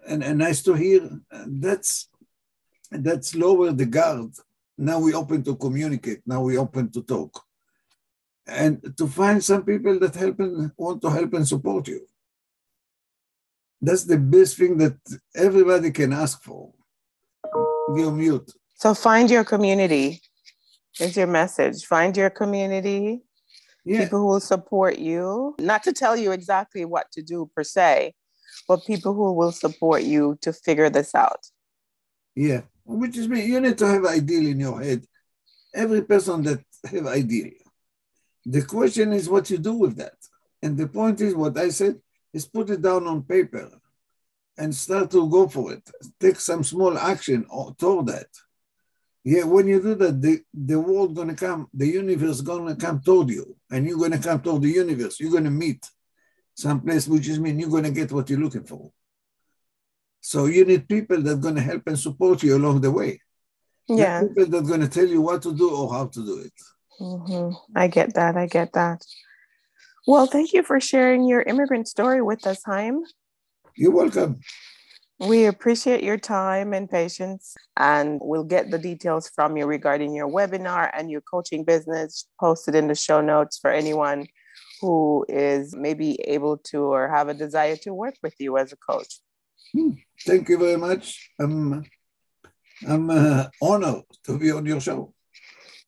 and, 0.08 0.24
and 0.24 0.40
nice 0.40 0.62
to 0.64 0.74
hear. 0.74 1.10
That's 1.48 2.10
that's 2.92 3.36
lower 3.36 3.72
the 3.72 3.86
guard. 3.86 4.32
Now 4.78 5.00
we 5.00 5.14
open 5.14 5.44
to 5.44 5.56
communicate. 5.56 6.22
Now 6.26 6.42
we 6.42 6.58
open 6.58 6.92
to 6.92 7.02
talk, 7.02 7.42
and 8.48 8.94
to 8.98 9.08
find 9.08 9.44
some 9.44 9.64
people 9.64 10.00
that 10.00 10.16
help 10.16 10.40
and 10.40 10.72
want 10.78 11.02
to 11.02 11.10
help 11.10 11.34
and 11.34 11.48
support 11.48 11.88
you. 11.88 12.08
That's 13.82 14.04
the 14.04 14.18
best 14.18 14.58
thing 14.58 14.78
that 14.78 14.98
everybody 15.36 15.92
can 15.92 16.14
ask 16.14 16.42
for. 16.42 16.74
You're 17.96 18.12
mute. 18.12 18.52
So 18.76 18.94
find 18.94 19.30
your 19.30 19.44
community. 19.44 20.22
Is 21.00 21.18
your 21.18 21.28
message. 21.28 21.86
Find 21.86 22.16
your 22.16 22.30
community. 22.30 23.22
Yeah. 23.84 24.04
People 24.04 24.20
who 24.20 24.28
will 24.28 24.40
support 24.40 24.98
you. 24.98 25.56
Not 25.60 25.84
to 25.84 25.94
tell 25.94 26.16
you 26.16 26.32
exactly 26.32 26.86
what 26.86 27.12
to 27.12 27.22
do 27.22 27.50
per 27.56 27.64
se, 27.64 28.14
but 28.68 28.86
people 28.86 29.14
who 29.14 29.34
will 29.34 29.52
support 29.52 30.04
you 30.04 30.38
to 30.42 30.54
figure 30.54 30.90
this 30.90 31.14
out. 31.14 31.46
Yeah. 32.34 32.62
Which 32.86 33.18
is 33.18 33.28
me. 33.28 33.46
You 33.46 33.60
need 33.60 33.78
to 33.80 33.88
have 33.88 34.06
ideal 34.06 34.48
in 34.48 34.60
your 34.60 34.82
head. 34.82 35.04
Every 35.74 36.04
person 36.04 36.44
that 36.44 36.64
have 36.92 37.08
ideal. 37.08 37.52
The 38.46 38.62
question 38.62 39.12
is 39.14 39.28
what 39.28 39.50
you 39.50 39.58
do 39.58 39.74
with 39.74 39.98
that. 39.98 40.14
And 40.62 40.78
the 40.78 40.88
point 40.88 41.20
is 41.22 41.34
what 41.34 41.58
I 41.58 41.70
said 41.70 42.00
is 42.34 42.46
put 42.46 42.70
it 42.70 42.82
down 42.82 43.08
on 43.08 43.24
paper 43.24 43.70
and 44.58 44.74
start 44.74 45.12
to 45.12 45.30
go 45.30 45.48
for 45.48 45.74
it. 45.74 45.90
Take 46.20 46.40
some 46.40 46.64
small 46.64 46.98
action 46.98 47.46
toward 47.78 48.08
that. 48.08 48.28
Yeah, 49.24 49.44
when 49.44 49.68
you 49.68 49.82
do 49.82 49.96
that, 49.96 50.22
the, 50.22 50.42
the 50.54 50.80
world 50.80 51.16
gonna 51.16 51.34
come, 51.34 51.68
the 51.74 51.88
universe 51.88 52.42
gonna 52.42 52.76
come 52.76 53.02
toward 53.02 53.30
you, 53.30 53.58
and 53.72 53.88
you're 53.88 53.98
gonna 53.98 54.20
come 54.20 54.40
toward 54.40 54.62
the 54.62 54.70
universe. 54.70 55.20
You're 55.20 55.32
gonna 55.32 55.50
meet 55.50 55.90
some 56.54 56.82
place, 56.82 57.08
which 57.08 57.28
is 57.28 57.40
mean 57.40 57.60
you're 57.60 57.72
gonna 57.72 57.90
get 57.90 58.12
what 58.12 58.30
you're 58.30 58.40
looking 58.40 58.66
for. 58.66 58.92
So 60.28 60.48
you 60.48 60.66
need 60.66 60.90
people 60.90 61.22
that 61.22 61.34
are 61.34 61.36
gonna 61.36 61.62
help 61.62 61.84
and 61.86 62.00
support 62.00 62.42
you 62.42 62.58
along 62.58 62.82
the 62.82 62.90
way. 62.90 63.22
Yeah, 63.88 64.24
people 64.24 64.48
that 64.48 64.58
are 64.58 64.68
gonna 64.68 64.88
tell 64.88 65.06
you 65.06 65.22
what 65.22 65.44
to 65.44 65.54
do 65.54 65.70
or 65.70 65.94
how 65.94 66.08
to 66.08 66.26
do 66.26 66.40
it. 66.40 66.54
Mm-hmm. 67.00 67.54
I 67.76 67.88
get 67.88 68.16
that. 68.16 68.36
I 68.36 68.48
get 68.48 68.74
that. 68.74 69.06
Well, 70.08 70.26
thank 70.26 70.52
you 70.52 70.64
for 70.64 70.80
sharing 70.80 71.26
your 71.26 71.44
immigrant 71.44 71.88
story 71.88 72.24
with 72.24 72.48
us, 72.48 72.64
Haim. 72.66 73.04
You're 73.78 73.92
welcome. 73.92 74.40
We 75.20 75.46
appreciate 75.46 76.02
your 76.02 76.18
time 76.18 76.74
and 76.74 76.90
patience, 76.90 77.54
and 77.78 78.20
we'll 78.20 78.46
get 78.56 78.72
the 78.72 78.80
details 78.80 79.30
from 79.30 79.58
you 79.58 79.68
regarding 79.68 80.16
your 80.16 80.28
webinar 80.28 80.90
and 80.92 81.12
your 81.12 81.22
coaching 81.22 81.66
business 81.66 82.26
posted 82.40 82.74
in 82.74 82.88
the 82.88 82.96
show 82.96 83.22
notes 83.22 83.60
for 83.60 83.70
anyone 83.70 84.26
who 84.82 85.24
is 85.30 85.76
maybe 85.76 86.20
able 86.22 86.58
to 86.72 86.80
or 86.80 87.10
have 87.10 87.30
a 87.30 87.36
desire 87.36 87.76
to 87.84 87.94
work 87.94 88.16
with 88.24 88.34
you 88.40 88.58
as 88.58 88.74
a 88.74 88.78
coach. 88.78 89.20
Thank 90.26 90.50
you 90.50 90.58
very 90.58 90.78
much. 90.78 91.32
I'm, 91.40 91.84
I'm 92.88 93.10
uh, 93.10 93.46
honored 93.62 94.04
to 94.26 94.38
be 94.38 94.52
on 94.52 94.66
your 94.66 94.82
show. 94.82 95.14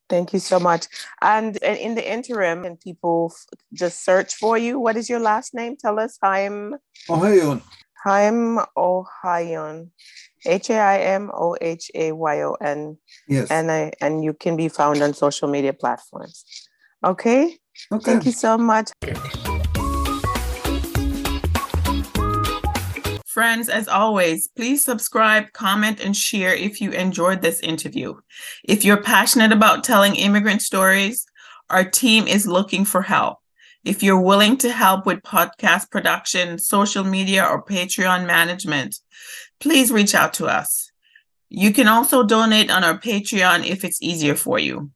Thank 0.10 0.32
you 0.34 0.40
so 0.40 0.60
much. 0.60 0.88
And 1.22 1.58
in 1.58 1.96
the 1.96 2.12
interim, 2.12 2.64
can 2.64 2.78
people 2.78 3.34
just 3.74 4.06
search 4.06 4.36
for 4.36 4.58
you? 4.58 4.80
What 4.80 4.96
is 4.96 5.10
your 5.10 5.20
last 5.20 5.54
name? 5.54 5.76
Tell 5.76 6.00
us. 6.00 6.18
Haim. 6.22 6.76
Ohayon. 7.10 7.62
Haim 8.06 8.60
Ohayon. 8.78 9.90
H 10.46 10.70
A 10.70 10.78
I 10.78 11.00
M 11.00 11.30
O 11.34 11.58
H 11.60 11.92
A 11.94 12.14
Y 12.14 12.42
O 12.44 12.54
N. 12.62 12.98
Yes. 13.28 13.52
And 13.52 13.70
I 13.70 13.92
and 14.00 14.24
you 14.24 14.34
can 14.34 14.56
be 14.56 14.70
found 14.70 15.02
on 15.02 15.14
social 15.14 15.50
media 15.50 15.74
platforms. 15.74 16.46
Okay. 17.04 17.58
Okay. 17.92 18.04
Thank 18.06 18.26
you 18.26 18.32
so 18.32 18.58
much. 18.58 18.92
Friends, 23.38 23.70
as 23.70 23.88
always, 23.88 24.48
please 24.48 24.84
subscribe, 24.84 25.54
comment, 25.54 26.00
and 26.00 26.18
share 26.18 26.56
if 26.56 26.82
you 26.82 26.90
enjoyed 26.90 27.44
this 27.44 27.60
interview. 27.60 28.16
If 28.64 28.84
you're 28.84 29.04
passionate 29.04 29.52
about 29.52 29.84
telling 29.84 30.16
immigrant 30.16 30.64
stories, 30.64 31.28
our 31.70 31.88
team 31.88 32.26
is 32.26 32.48
looking 32.48 32.84
for 32.84 33.04
help. 33.04 33.38
If 33.86 34.02
you're 34.02 34.20
willing 34.20 34.58
to 34.58 34.72
help 34.72 35.06
with 35.06 35.22
podcast 35.22 35.92
production, 35.92 36.58
social 36.58 37.04
media, 37.04 37.46
or 37.46 37.64
Patreon 37.64 38.26
management, 38.26 38.96
please 39.60 39.92
reach 39.92 40.16
out 40.16 40.34
to 40.34 40.48
us. 40.48 40.92
You 41.48 41.72
can 41.72 41.88
also 41.88 42.24
donate 42.24 42.72
on 42.72 42.84
our 42.84 42.98
Patreon 42.98 43.68
if 43.68 43.86
it's 43.86 44.02
easier 44.02 44.34
for 44.34 44.58
you. 44.58 44.90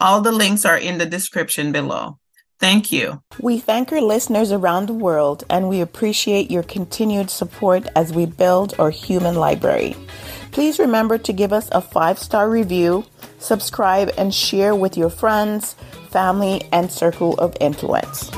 All 0.00 0.22
the 0.22 0.32
links 0.32 0.64
are 0.64 0.78
in 0.78 0.96
the 0.96 1.04
description 1.04 1.70
below. 1.70 2.18
Thank 2.64 2.90
you. 2.90 3.20
We 3.40 3.58
thank 3.58 3.92
our 3.92 4.00
listeners 4.00 4.50
around 4.50 4.86
the 4.86 4.94
world 4.94 5.44
and 5.50 5.68
we 5.68 5.82
appreciate 5.82 6.50
your 6.50 6.62
continued 6.62 7.28
support 7.28 7.86
as 7.94 8.14
we 8.14 8.24
build 8.24 8.74
our 8.78 8.88
human 8.88 9.34
library. 9.34 9.94
Please 10.50 10.78
remember 10.78 11.18
to 11.18 11.32
give 11.34 11.52
us 11.52 11.68
a 11.72 11.82
five 11.82 12.18
star 12.18 12.48
review, 12.48 13.04
subscribe, 13.38 14.12
and 14.16 14.34
share 14.34 14.74
with 14.74 14.96
your 14.96 15.10
friends, 15.10 15.74
family, 16.08 16.66
and 16.72 16.90
circle 16.90 17.34
of 17.34 17.54
influence. 17.60 18.30